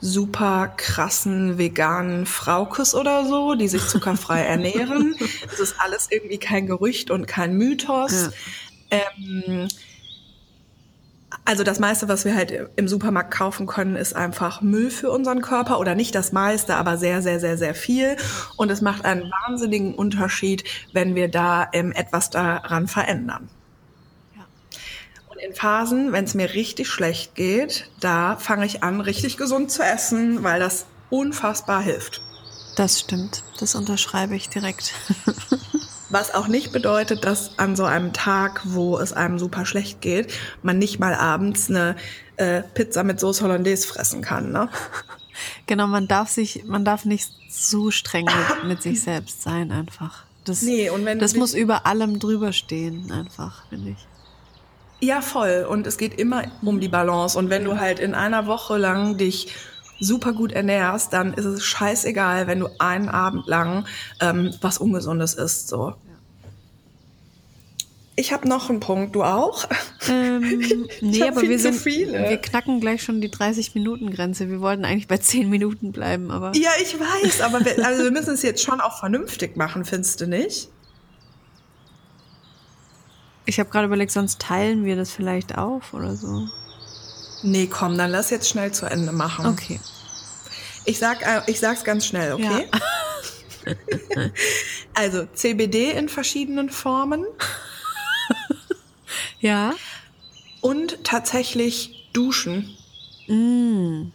[0.00, 5.16] super krassen veganen Fraukes oder so, die sich zuckerfrei ernähren.
[5.52, 8.30] Es ist alles irgendwie kein Gerücht und kein Mythos.
[8.90, 8.98] Ja.
[9.18, 9.68] Ähm,
[11.44, 15.42] also das meiste, was wir halt im Supermarkt kaufen können, ist einfach Müll für unseren
[15.42, 18.16] Körper oder nicht das meiste, aber sehr, sehr, sehr, sehr viel.
[18.56, 23.48] Und es macht einen wahnsinnigen Unterschied, wenn wir da ähm, etwas daran verändern.
[25.42, 29.82] in Phasen, wenn es mir richtig schlecht geht, da fange ich an, richtig gesund zu
[29.82, 32.20] essen, weil das unfassbar hilft.
[32.76, 33.42] Das stimmt.
[33.58, 34.92] Das unterschreibe ich direkt.
[36.10, 40.32] Was auch nicht bedeutet, dass an so einem Tag, wo es einem super schlecht geht,
[40.62, 41.96] man nicht mal abends eine
[42.36, 44.52] äh, Pizza mit Sauce Hollandaise fressen kann.
[44.52, 44.68] Ne?
[45.66, 50.24] Genau, man darf sich, man darf nicht zu streng mit, mit sich selbst sein, einfach.
[50.44, 54.06] Das, Nee, und wenn das muss über allem drüber stehen, einfach, finde ich.
[55.00, 55.66] Ja, voll.
[55.68, 57.38] Und es geht immer um die Balance.
[57.38, 59.54] Und wenn du halt in einer Woche lang dich
[60.00, 63.86] super gut ernährst, dann ist es scheißegal, wenn du einen Abend lang
[64.20, 65.68] ähm, was Ungesundes isst.
[65.68, 65.94] So.
[68.16, 69.14] Ich habe noch einen Punkt.
[69.14, 69.66] Du auch?
[70.08, 72.28] Ähm, nee, aber wir sind, viele.
[72.28, 74.50] wir knacken gleich schon die 30-Minuten-Grenze.
[74.50, 78.10] Wir wollten eigentlich bei 10 Minuten bleiben, aber Ja, ich weiß, aber wir, also wir
[78.10, 80.68] müssen es jetzt schon auch vernünftig machen, findest du nicht?
[83.50, 86.48] ich habe gerade überlegt, sonst teilen wir das vielleicht auf oder so.
[87.42, 89.46] Nee, komm, dann lass jetzt schnell zu Ende machen.
[89.46, 89.80] Okay.
[90.84, 92.68] Ich sag, äh, ich sag's ganz schnell, okay?
[94.94, 97.26] also CBD in verschiedenen Formen
[99.40, 99.74] Ja.
[100.60, 102.76] und tatsächlich Duschen.
[103.28, 104.12] Mm.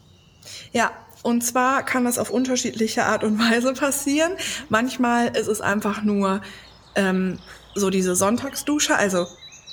[0.72, 0.92] Ja,
[1.24, 4.34] und zwar kann das auf unterschiedliche Art und Weise passieren.
[4.70, 6.42] Manchmal ist es einfach nur
[6.96, 7.40] ähm,
[7.74, 9.28] so diese Sonntagsdusche, also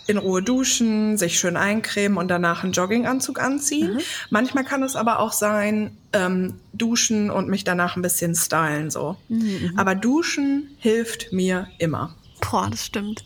[0.06, 4.00] in Ruhe duschen, sich schön eincremen und danach einen Jogginganzug anziehen.
[4.30, 9.16] Manchmal kann es aber auch sein, ähm, duschen und mich danach ein bisschen stylen so.
[9.76, 12.14] Aber duschen hilft mir immer.
[12.40, 13.24] Boah, das stimmt.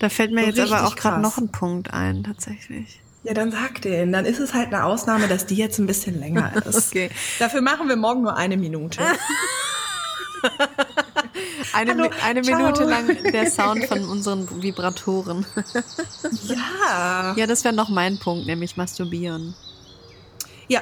[0.00, 3.00] Da fällt mir So jetzt aber auch gerade noch ein Punkt ein, tatsächlich.
[3.22, 4.12] Ja, dann sag den.
[4.12, 6.88] Dann ist es halt eine Ausnahme, dass die jetzt ein bisschen länger ist.
[6.88, 7.10] Okay.
[7.38, 9.00] Dafür machen wir morgen nur eine Minute.
[11.72, 12.58] Eine, Hallo, eine ciao.
[12.58, 15.46] Minute lang der Sound von unseren Vibratoren.
[16.48, 17.34] ja.
[17.36, 19.54] Ja, das wäre noch mein Punkt, nämlich masturbieren.
[20.68, 20.80] Ja,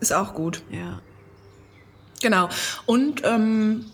[0.00, 0.62] ist auch gut.
[0.70, 1.00] Ja.
[2.22, 2.48] Genau.
[2.86, 3.86] Und ähm,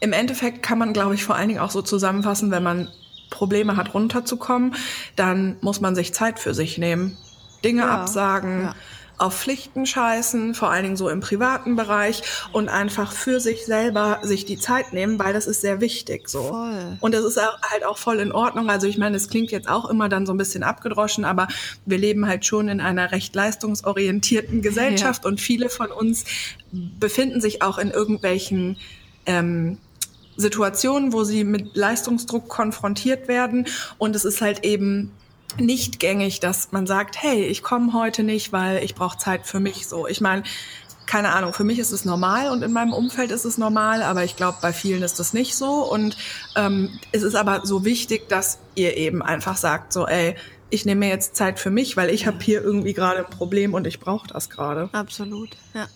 [0.00, 2.88] im Endeffekt kann man, glaube ich, vor allen Dingen auch so zusammenfassen, wenn man
[3.30, 4.74] Probleme hat, runterzukommen,
[5.16, 7.16] dann muss man sich Zeit für sich nehmen.
[7.64, 8.74] Dinge Ja, absagen, ja.
[9.18, 14.20] Auf Pflichten scheißen, vor allen Dingen so im privaten Bereich und einfach für sich selber
[14.22, 16.42] sich die Zeit nehmen, weil das ist sehr wichtig so.
[16.44, 16.96] Voll.
[17.00, 18.70] Und das ist halt auch voll in Ordnung.
[18.70, 21.48] Also ich meine, es klingt jetzt auch immer dann so ein bisschen abgedroschen, aber
[21.84, 26.24] wir leben halt schon in einer recht leistungsorientierten Gesellschaft und viele von uns
[26.72, 28.76] befinden sich auch in irgendwelchen
[29.26, 29.78] ähm,
[30.36, 33.66] Situationen, wo sie mit Leistungsdruck konfrontiert werden.
[33.98, 35.10] Und es ist halt eben
[35.56, 39.60] nicht gängig, dass man sagt, hey, ich komme heute nicht, weil ich brauche Zeit für
[39.60, 39.86] mich.
[39.86, 40.42] So, ich meine,
[41.06, 44.24] keine Ahnung, für mich ist es normal und in meinem Umfeld ist es normal, aber
[44.24, 45.90] ich glaube, bei vielen ist das nicht so.
[45.90, 46.16] Und
[46.54, 50.36] ähm, es ist aber so wichtig, dass ihr eben einfach sagt, so, ey,
[50.70, 53.72] ich nehme mir jetzt Zeit für mich, weil ich habe hier irgendwie gerade ein Problem
[53.72, 54.90] und ich brauche das gerade.
[54.92, 55.56] Absolut.
[55.72, 55.86] Ja.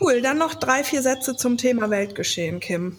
[0.00, 2.96] Cool, dann noch drei, vier Sätze zum Thema Weltgeschehen, Kim.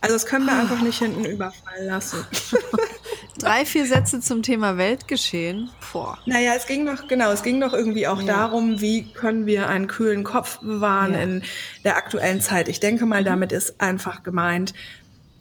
[0.00, 2.24] Also das können wir einfach nicht hinten überfallen lassen.
[3.38, 5.68] Drei, vier Sätze zum Thema Weltgeschehen.
[5.92, 6.18] Boah.
[6.26, 8.26] Naja, es ging doch, genau, es ging doch irgendwie auch Ja.
[8.26, 11.20] darum, wie können wir einen kühlen Kopf bewahren Ja.
[11.20, 11.42] in
[11.84, 12.68] der aktuellen Zeit.
[12.68, 14.72] Ich denke mal, damit ist einfach gemeint,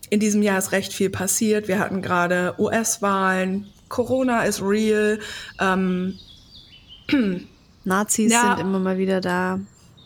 [0.10, 1.67] in diesem Jahr ist recht viel passiert.
[1.67, 5.19] Wir hatten gerade US-Wahlen, Corona ist real,
[5.60, 6.19] ähm,
[7.86, 8.41] Nazis Ja.
[8.58, 9.60] sind immer mal wieder da.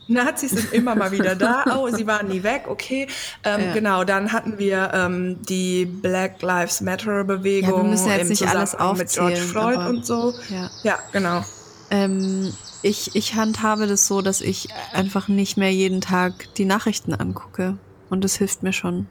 [0.09, 1.63] Nazis sind immer mal wieder da.
[1.77, 3.07] Oh, sie waren nie weg, okay.
[3.43, 3.73] Ähm, Ja.
[3.73, 8.47] Genau, dann hatten wir ähm, die Black Lives Matter Bewegung Ja, wir müssen jetzt nicht
[8.47, 10.33] alles mit George Floyd aber- und so.
[10.49, 10.69] Ja.
[10.83, 11.43] Ja, genau.
[11.91, 17.13] Ähm, ich, ich handhabe das so, dass ich einfach nicht mehr jeden Tag die Nachrichten
[17.13, 17.77] angucke.
[18.09, 19.07] Und das hilft mir schon.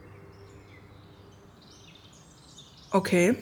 [2.91, 3.35] Okay.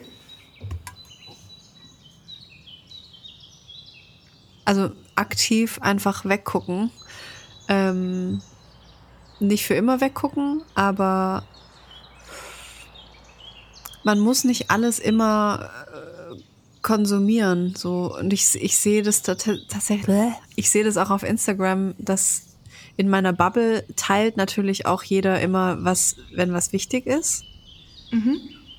[4.64, 6.90] Also aktiv einfach weggucken.
[7.68, 8.40] Ähm,
[9.40, 11.44] nicht für immer weggucken, aber
[14.02, 16.40] man muss nicht alles immer äh,
[16.82, 17.74] konsumieren.
[17.76, 20.32] So und ich, ich sehe das tat- tatsächlich.
[20.56, 22.44] Ich sehe das auch auf Instagram, dass
[22.96, 27.44] in meiner Bubble teilt natürlich auch jeder immer was, wenn was wichtig ist.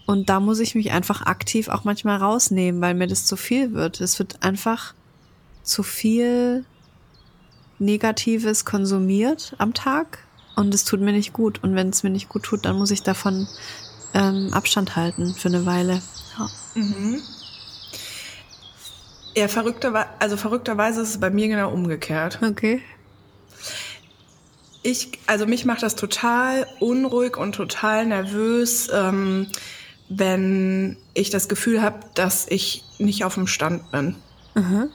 [0.05, 3.73] Und da muss ich mich einfach aktiv auch manchmal rausnehmen, weil mir das zu viel
[3.73, 4.01] wird.
[4.01, 4.93] Es wird einfach
[5.63, 6.65] zu viel
[7.79, 10.19] Negatives konsumiert am Tag
[10.55, 11.63] und es tut mir nicht gut.
[11.63, 13.47] Und wenn es mir nicht gut tut, dann muss ich davon
[14.13, 16.01] ähm, Abstand halten für eine Weile.
[16.37, 16.49] Ja.
[16.75, 17.21] Mhm.
[19.35, 22.39] Ja, verrückterweise, also verrückterweise ist es bei mir genau umgekehrt.
[22.41, 22.81] Okay.
[24.81, 29.47] Ich, also mich macht das total unruhig und total nervös, ähm,
[30.09, 34.15] wenn ich das Gefühl habe, dass ich nicht auf dem Stand bin.
[34.55, 34.89] Mhm.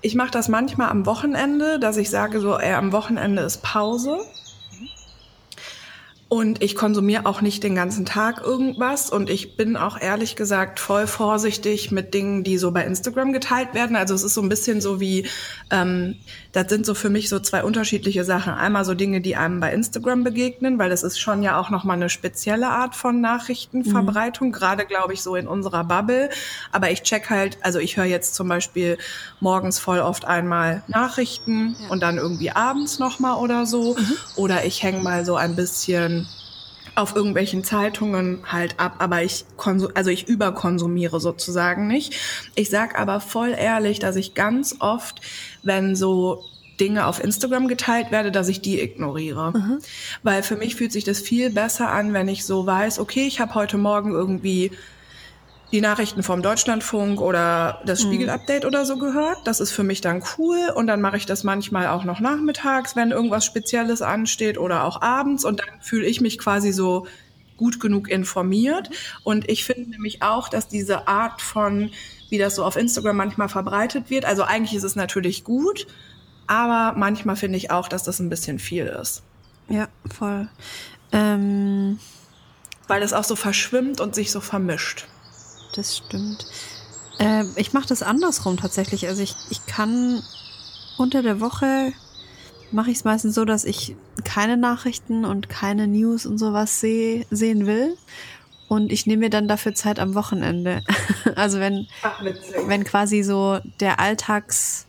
[0.00, 4.20] Ich mache das manchmal am Wochenende, dass ich sage so, ey, am Wochenende ist Pause.
[6.32, 9.10] Und ich konsumiere auch nicht den ganzen Tag irgendwas.
[9.10, 13.74] Und ich bin auch ehrlich gesagt voll vorsichtig mit Dingen, die so bei Instagram geteilt
[13.74, 13.96] werden.
[13.96, 15.26] Also es ist so ein bisschen so wie,
[15.72, 16.18] ähm,
[16.52, 18.52] das sind so für mich so zwei unterschiedliche Sachen.
[18.52, 21.96] Einmal so Dinge, die einem bei Instagram begegnen, weil das ist schon ja auch nochmal
[21.96, 24.52] eine spezielle Art von Nachrichtenverbreitung, mhm.
[24.52, 26.30] gerade glaube ich so in unserer Bubble.
[26.70, 28.98] Aber ich check halt, also ich höre jetzt zum Beispiel
[29.40, 31.88] morgens voll oft einmal Nachrichten ja.
[31.88, 33.96] und dann irgendwie abends nochmal oder so.
[33.96, 34.16] Mhm.
[34.36, 36.19] Oder ich hänge mal so ein bisschen
[37.00, 39.44] auf irgendwelchen Zeitungen halt ab, aber ich
[39.94, 42.14] also ich überkonsumiere sozusagen nicht.
[42.54, 45.20] Ich sag aber voll ehrlich, dass ich ganz oft,
[45.62, 46.44] wenn so
[46.80, 49.52] Dinge auf Instagram geteilt werde, dass ich die ignoriere.
[49.52, 49.78] Mhm.
[50.22, 53.40] Weil für mich fühlt sich das viel besser an, wenn ich so weiß, okay, ich
[53.40, 54.70] habe heute Morgen irgendwie
[55.72, 58.08] die Nachrichten vom Deutschlandfunk oder das mhm.
[58.08, 59.38] Spiegel-Update oder so gehört.
[59.44, 60.72] Das ist für mich dann cool.
[60.74, 65.00] Und dann mache ich das manchmal auch noch nachmittags, wenn irgendwas Spezielles ansteht oder auch
[65.00, 65.44] abends.
[65.44, 67.06] Und dann fühle ich mich quasi so
[67.56, 68.90] gut genug informiert.
[69.22, 71.90] Und ich finde nämlich auch, dass diese Art von,
[72.30, 75.86] wie das so auf Instagram manchmal verbreitet wird, also eigentlich ist es natürlich gut,
[76.46, 79.22] aber manchmal finde ich auch, dass das ein bisschen viel ist.
[79.68, 80.48] Ja, voll.
[81.12, 82.00] Ähm
[82.88, 85.06] Weil es auch so verschwimmt und sich so vermischt
[85.72, 86.46] das stimmt.
[87.18, 89.08] Äh, ich mache das andersrum tatsächlich.
[89.08, 90.22] Also ich, ich kann
[90.96, 91.92] unter der Woche
[92.72, 97.26] mache ich es meistens so, dass ich keine Nachrichten und keine News und sowas seh,
[97.30, 97.96] sehen will.
[98.68, 100.82] Und ich nehme mir dann dafür Zeit am Wochenende.
[101.34, 102.22] also wenn, Ach,
[102.66, 104.86] wenn quasi so der Alltagsstress,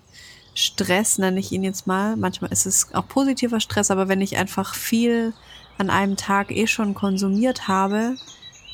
[1.17, 4.75] nenne ich ihn jetzt mal, manchmal ist es auch positiver Stress, aber wenn ich einfach
[4.75, 5.33] viel
[5.79, 8.17] an einem Tag eh schon konsumiert habe,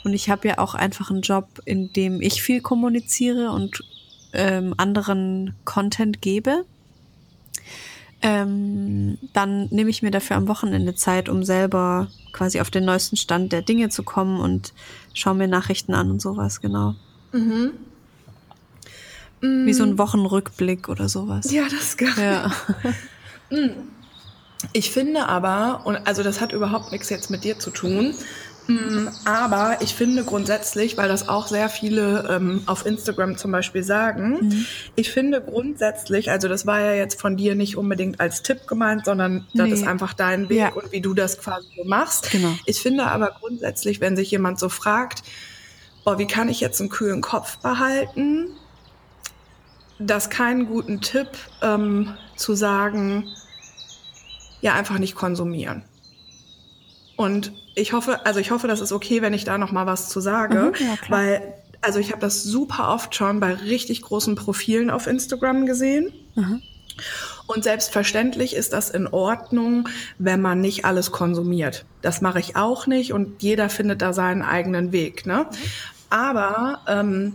[0.08, 3.84] und ich habe ja auch einfach einen Job, in dem ich viel kommuniziere und
[4.32, 6.64] ähm, anderen Content gebe.
[8.22, 13.18] Ähm, dann nehme ich mir dafür am Wochenende Zeit, um selber quasi auf den neuesten
[13.18, 14.74] Stand der Dinge zu kommen und
[15.14, 16.96] schaue mir Nachrichten an und sowas, genau.
[17.34, 17.74] Mhm.
[19.42, 19.98] Wie so ein mm.
[19.98, 21.52] Wochenrückblick oder sowas.
[21.52, 22.14] Ja, das ist geil.
[22.18, 22.52] Ja.
[23.50, 23.70] Mm.
[24.74, 28.14] Ich finde aber, und also das hat überhaupt nichts jetzt mit dir zu tun,
[29.26, 34.40] aber ich finde grundsätzlich, weil das auch sehr viele ähm, auf Instagram zum Beispiel sagen,
[34.42, 34.66] mhm.
[34.96, 39.06] ich finde grundsätzlich, also das war ja jetzt von dir nicht unbedingt als Tipp gemeint,
[39.06, 39.64] sondern nee.
[39.64, 40.74] das ist einfach dein Weg ja.
[40.74, 42.32] und wie du das quasi so machst.
[42.32, 42.54] Genau.
[42.66, 45.24] Ich finde aber grundsätzlich, wenn sich jemand so fragt,
[46.04, 48.50] boah, wie kann ich jetzt einen kühlen Kopf behalten,
[50.00, 51.30] das keinen guten Tipp
[51.62, 53.28] ähm, zu sagen,
[54.62, 55.84] ja, einfach nicht konsumieren.
[57.18, 60.08] Und ich hoffe, also ich hoffe, das ist okay, wenn ich da noch mal was
[60.08, 64.36] zu sage, mhm, ja, weil also ich habe das super oft schon bei richtig großen
[64.36, 66.12] Profilen auf Instagram gesehen.
[66.36, 66.62] Mhm.
[67.46, 71.86] Und selbstverständlich ist das in Ordnung, wenn man nicht alles konsumiert.
[72.02, 75.26] Das mache ich auch nicht und jeder findet da seinen eigenen Weg.
[75.26, 75.46] Ne?
[75.50, 75.58] Mhm.
[76.10, 77.34] Aber ähm,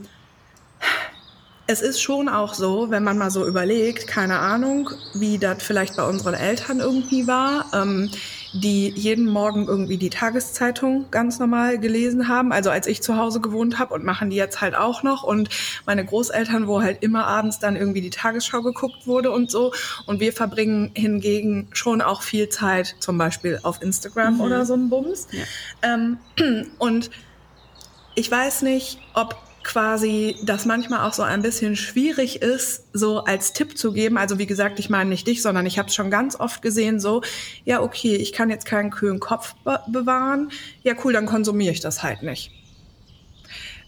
[1.66, 5.97] es ist schon auch so, wenn man mal so überlegt, keine Ahnung, wie das vielleicht
[5.97, 8.11] bei unseren Eltern irgendwie war, ähm,
[8.53, 12.53] die jeden Morgen irgendwie die Tageszeitung ganz normal gelesen haben.
[12.53, 15.23] Also als ich zu Hause gewohnt habe und machen die jetzt halt auch noch.
[15.23, 15.49] Und
[15.87, 19.73] meine Großeltern, wo halt immer abends dann irgendwie die Tagesschau geguckt wurde und so.
[20.07, 24.41] Und wir verbringen hingegen schon auch viel Zeit, zum Beispiel auf Instagram mhm.
[24.41, 25.29] oder so ein Bums.
[25.31, 25.45] Ja.
[25.83, 26.19] Ähm,
[26.79, 27.11] und
[28.15, 33.53] ich weiß nicht, ob quasi das manchmal auch so ein bisschen schwierig ist, so als
[33.53, 34.18] Tipp zu geben.
[34.18, 37.01] Also wie gesagt, ich meine nicht dich, sondern ich habe es schon ganz oft gesehen,
[37.01, 37.22] so,
[37.64, 40.51] ja, okay, ich kann jetzt keinen kühlen Kopf be bewahren.
[40.83, 42.51] Ja, cool, dann konsumiere ich das halt nicht.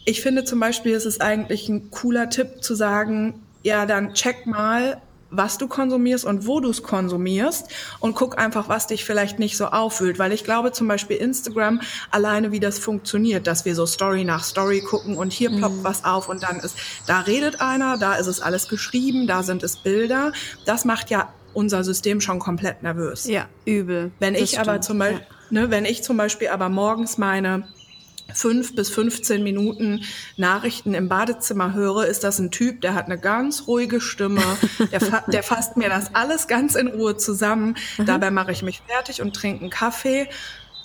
[0.04, 4.46] Ich finde zum Beispiel, es ist eigentlich ein cooler Tipp zu sagen, ja, dann check
[4.46, 5.00] mal,
[5.36, 7.68] was du konsumierst und wo du es konsumierst
[8.00, 10.18] und guck einfach, was dich vielleicht nicht so aufwühlt.
[10.18, 14.44] Weil ich glaube zum Beispiel Instagram alleine, wie das funktioniert, dass wir so Story nach
[14.44, 15.84] Story gucken und hier ploppt mhm.
[15.84, 19.62] was auf und dann ist, da redet einer, da ist es alles geschrieben, da sind
[19.62, 20.32] es Bilder.
[20.66, 23.26] Das macht ja unser System schon komplett nervös.
[23.26, 24.10] Ja, übel.
[24.18, 24.68] Wenn das ich stimmt.
[24.68, 25.60] aber zum Beispiel, ja.
[25.60, 27.68] ne, wenn ich zum Beispiel aber morgens meine
[28.32, 30.04] fünf bis 15 Minuten
[30.36, 34.42] Nachrichten im Badezimmer höre, ist das ein Typ, der hat eine ganz ruhige Stimme,
[34.90, 37.76] der, fa der fasst mir das alles ganz in Ruhe zusammen.
[37.98, 38.06] Mhm.
[38.06, 40.28] Dabei mache ich mich fertig und trinke einen Kaffee.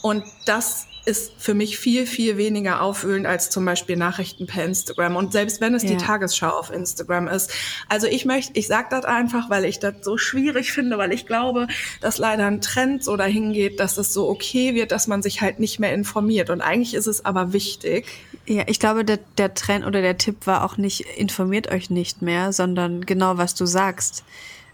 [0.01, 5.15] Und das ist für mich viel, viel weniger aufwühlend als zum Beispiel Nachrichten per Instagram.
[5.15, 5.89] Und selbst wenn es ja.
[5.89, 7.51] die Tagesschau auf Instagram ist.
[7.87, 11.25] Also ich möchte, ich sage das einfach, weil ich das so schwierig finde, weil ich
[11.25, 11.67] glaube,
[12.01, 15.41] dass leider ein Trend so dahin geht, dass es so okay wird, dass man sich
[15.41, 16.49] halt nicht mehr informiert.
[16.49, 18.07] Und eigentlich ist es aber wichtig.
[18.45, 22.21] Ja, ich glaube, der, der Trend oder der Tipp war auch nicht, informiert euch nicht
[22.21, 24.23] mehr, sondern genau, was du sagst.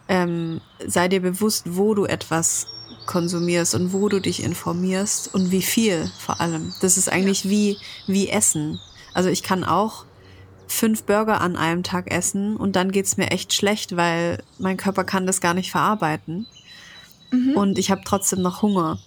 [0.08, 2.68] Ähm, sei dir bewusst, wo du etwas
[3.06, 6.74] konsumierst und wo du dich informierst und wie viel vor allem.
[6.82, 7.50] Das ist eigentlich ja.
[7.52, 7.78] wie,
[8.08, 8.80] wie Essen.
[9.14, 10.06] Also ich kann auch
[10.68, 15.04] fünf Burger an einem Tag essen und dann geht's mir echt schlecht, weil mein Körper
[15.04, 16.48] kann das gar nicht verarbeiten.
[17.32, 17.56] Mhm.
[17.56, 19.00] Und ich habe trotzdem noch Hunger.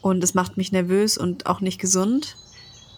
[0.00, 2.36] Und es macht mich nervös und auch nicht gesund.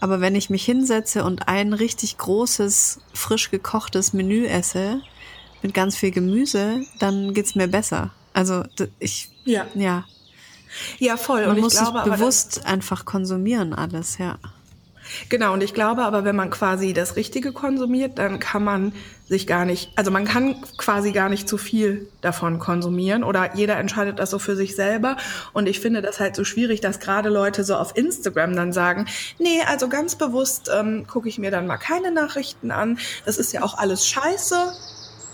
[0.00, 5.02] Aber wenn ich mich hinsetze und ein richtig großes, frisch gekochtes Menü esse
[5.62, 8.10] mit ganz viel Gemüse, dann geht's mir besser.
[8.32, 8.64] Also
[8.98, 9.66] ich ja.
[9.74, 10.04] Ja.
[10.98, 11.46] Ja, voll.
[11.46, 14.38] Man und muss ich glaube, es bewusst einfach konsumieren alles, ja.
[15.28, 18.92] Genau, und ich glaube aber, wenn man quasi das Richtige konsumiert, dann kann man
[19.28, 23.76] sich gar nicht, also man kann quasi gar nicht zu viel davon konsumieren oder jeder
[23.76, 25.16] entscheidet das so für sich selber.
[25.52, 29.06] Und ich finde das halt so schwierig, dass gerade Leute so auf Instagram dann sagen,
[29.38, 32.98] nee, also ganz bewusst ähm, gucke ich mir dann mal keine Nachrichten an.
[33.24, 34.72] Das ist ja auch alles scheiße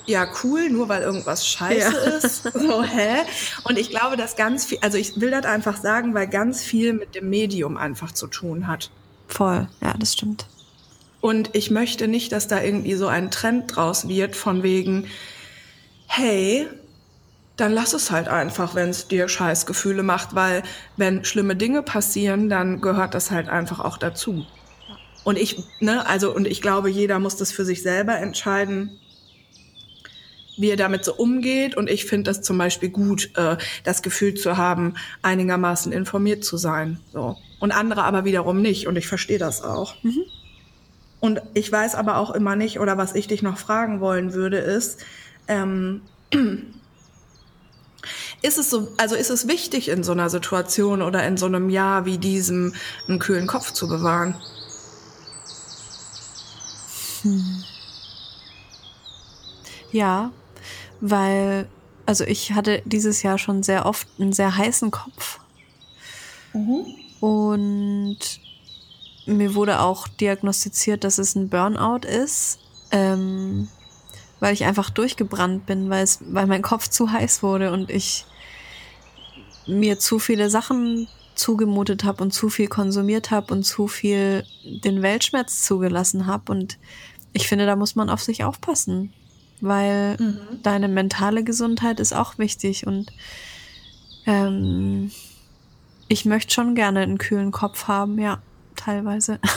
[0.07, 2.11] ja cool, nur weil irgendwas scheiße ja.
[2.17, 2.45] ist.
[2.55, 3.23] So, hä?
[3.65, 6.93] Und ich glaube, dass ganz viel, also ich will das einfach sagen, weil ganz viel
[6.93, 8.91] mit dem Medium einfach zu tun hat.
[9.29, 10.47] Voll, ja, das stimmt.
[11.21, 15.09] Und ich möchte nicht, dass da irgendwie so ein Trend draus wird, von wegen,
[16.07, 16.69] hey,
[17.57, 20.63] dann lass es halt einfach, wenn es dir Scheißgefühle macht, weil
[20.97, 24.47] wenn schlimme Dinge passieren, dann gehört das halt einfach auch dazu.
[25.25, 29.01] Und ich, ne, also, und ich glaube, jeder muss das für sich selber entscheiden,
[30.57, 31.77] wie er damit so umgeht.
[31.77, 36.57] Und ich finde das zum Beispiel gut, äh, das Gefühl zu haben, einigermaßen informiert zu
[36.57, 37.01] sein.
[37.13, 37.37] So.
[37.61, 38.87] Und andere aber wiederum nicht.
[38.87, 40.03] Und ich verstehe das auch.
[40.03, 40.25] Mhm.
[41.21, 44.59] Und ich weiß aber auch immer nicht, oder was ich dich noch fragen wollen würde,
[44.59, 45.05] ist,
[45.49, 46.03] ähm,
[48.43, 51.71] ist es so, also ist es wichtig in so einer Situation oder in so einem
[51.71, 52.75] Jahr wie diesem
[53.09, 54.37] einen kühlen Kopf zu bewahren?
[57.23, 57.65] Hm.
[59.91, 60.31] Ja,
[61.01, 61.69] weil,
[62.07, 65.41] also ich hatte dieses Jahr schon sehr oft einen sehr heißen Kopf.
[66.53, 66.85] Mhm.
[67.21, 68.19] Und
[69.27, 72.59] mir wurde auch diagnostiziert, dass es ein Burnout ist,
[72.91, 73.69] ähm,
[74.41, 78.25] weil ich einfach durchgebrannt bin, weil, es, weil mein Kopf zu heiß wurde und ich
[79.67, 85.03] mir zu viele Sachen zugemutet habe und zu viel konsumiert habe und zu viel den
[85.03, 86.53] Weltschmerz zugelassen habe.
[86.53, 86.79] Und
[87.33, 89.13] ich finde, da muss man auf sich aufpassen
[89.61, 90.39] weil mhm.
[90.63, 93.13] deine mentale Gesundheit ist auch wichtig und
[94.27, 95.11] ähm,
[96.09, 98.39] ich möchte schon gerne einen kühlen Kopf haben, ja,
[98.77, 99.39] teilweise.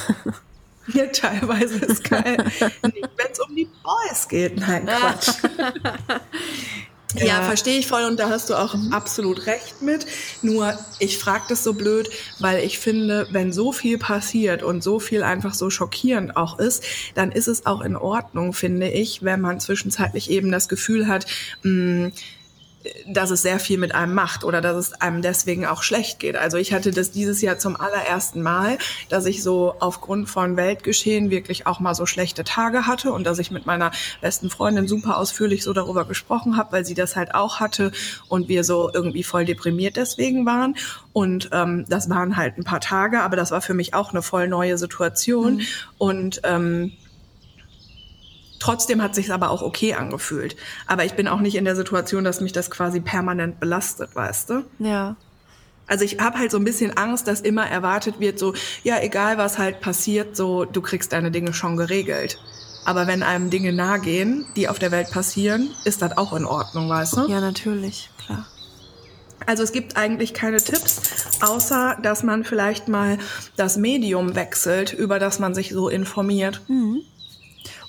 [0.94, 2.38] Ja, teilweise ist geil.
[2.38, 4.58] Nicht, wenn es um die Boys geht.
[4.58, 5.30] Nein, Quatsch.
[7.16, 8.94] Ja, ja verstehe ich voll und da hast du auch mhm.
[8.94, 10.06] absolut recht mit.
[10.42, 15.00] Nur ich frage das so blöd, weil ich finde, wenn so viel passiert und so
[15.00, 16.84] viel einfach so schockierend auch ist,
[17.16, 21.26] dann ist es auch in Ordnung, finde ich, wenn man zwischenzeitlich eben das Gefühl hat,
[21.64, 22.12] mh, mm,
[23.08, 26.38] dass es sehr viel mit einem macht oder dass es einem deswegen auch schlecht geht.
[26.38, 28.78] Also ich hatte das dieses Jahr zum allerersten Mal,
[29.10, 33.40] dass ich so aufgrund von Weltgeschehen wirklich auch mal so schlechte Tage hatte und dass
[33.40, 37.36] ich mit meiner besten Freundin super ausführlich so darüber gesprochen habe, weil sie das halt
[37.36, 37.92] auch hatte
[38.30, 40.76] und wir so irgendwie voll deprimiert deswegen waren.
[41.12, 44.22] Und ähm, das waren halt ein paar Tage, aber das war für mich auch eine
[44.22, 45.58] voll neue Situation.
[45.58, 45.66] Mhm.
[45.98, 46.94] Und ähm,
[48.60, 50.56] Trotzdem hat sich aber auch okay angefühlt.
[50.86, 54.50] Aber ich bin auch nicht in der Situation, dass mich das quasi permanent belastet, weißt
[54.50, 54.64] du?
[54.80, 55.16] Ja.
[55.88, 58.54] Also ich habe halt so ein bisschen Angst, dass immer erwartet wird, so,
[58.84, 62.38] ja, egal was halt passiert, so, du kriegst deine Dinge schon geregelt.
[62.86, 66.46] Aber wenn einem Dinge nahe gehen, die auf der Welt passieren, ist das auch in
[66.46, 67.28] Ordnung, weißt du?
[67.28, 68.46] Ja, natürlich, klar.
[69.46, 71.02] Also es gibt eigentlich keine Tipps,
[71.42, 73.18] außer dass man vielleicht mal
[73.56, 76.62] das Medium wechselt, über das man sich so informiert.
[76.68, 77.02] Mhm.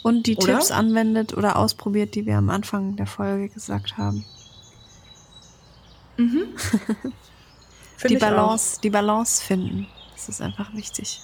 [0.02, 0.54] Und die oder?
[0.54, 4.24] Tipps anwendet oder ausprobiert, die wir am Anfang der Folge gesagt haben.
[6.16, 6.54] Mhm.
[8.08, 8.80] die Balance, auch.
[8.80, 9.86] die Balance finden.
[10.14, 11.20] Das ist einfach wichtig.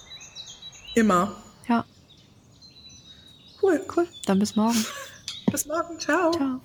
[0.95, 1.35] Immer.
[1.67, 1.85] Ja.
[3.61, 3.85] Cool.
[3.95, 4.07] Cool.
[4.25, 4.85] Dann bis morgen.
[5.51, 5.99] bis morgen.
[5.99, 6.31] Ciao.
[6.31, 6.61] Ciao.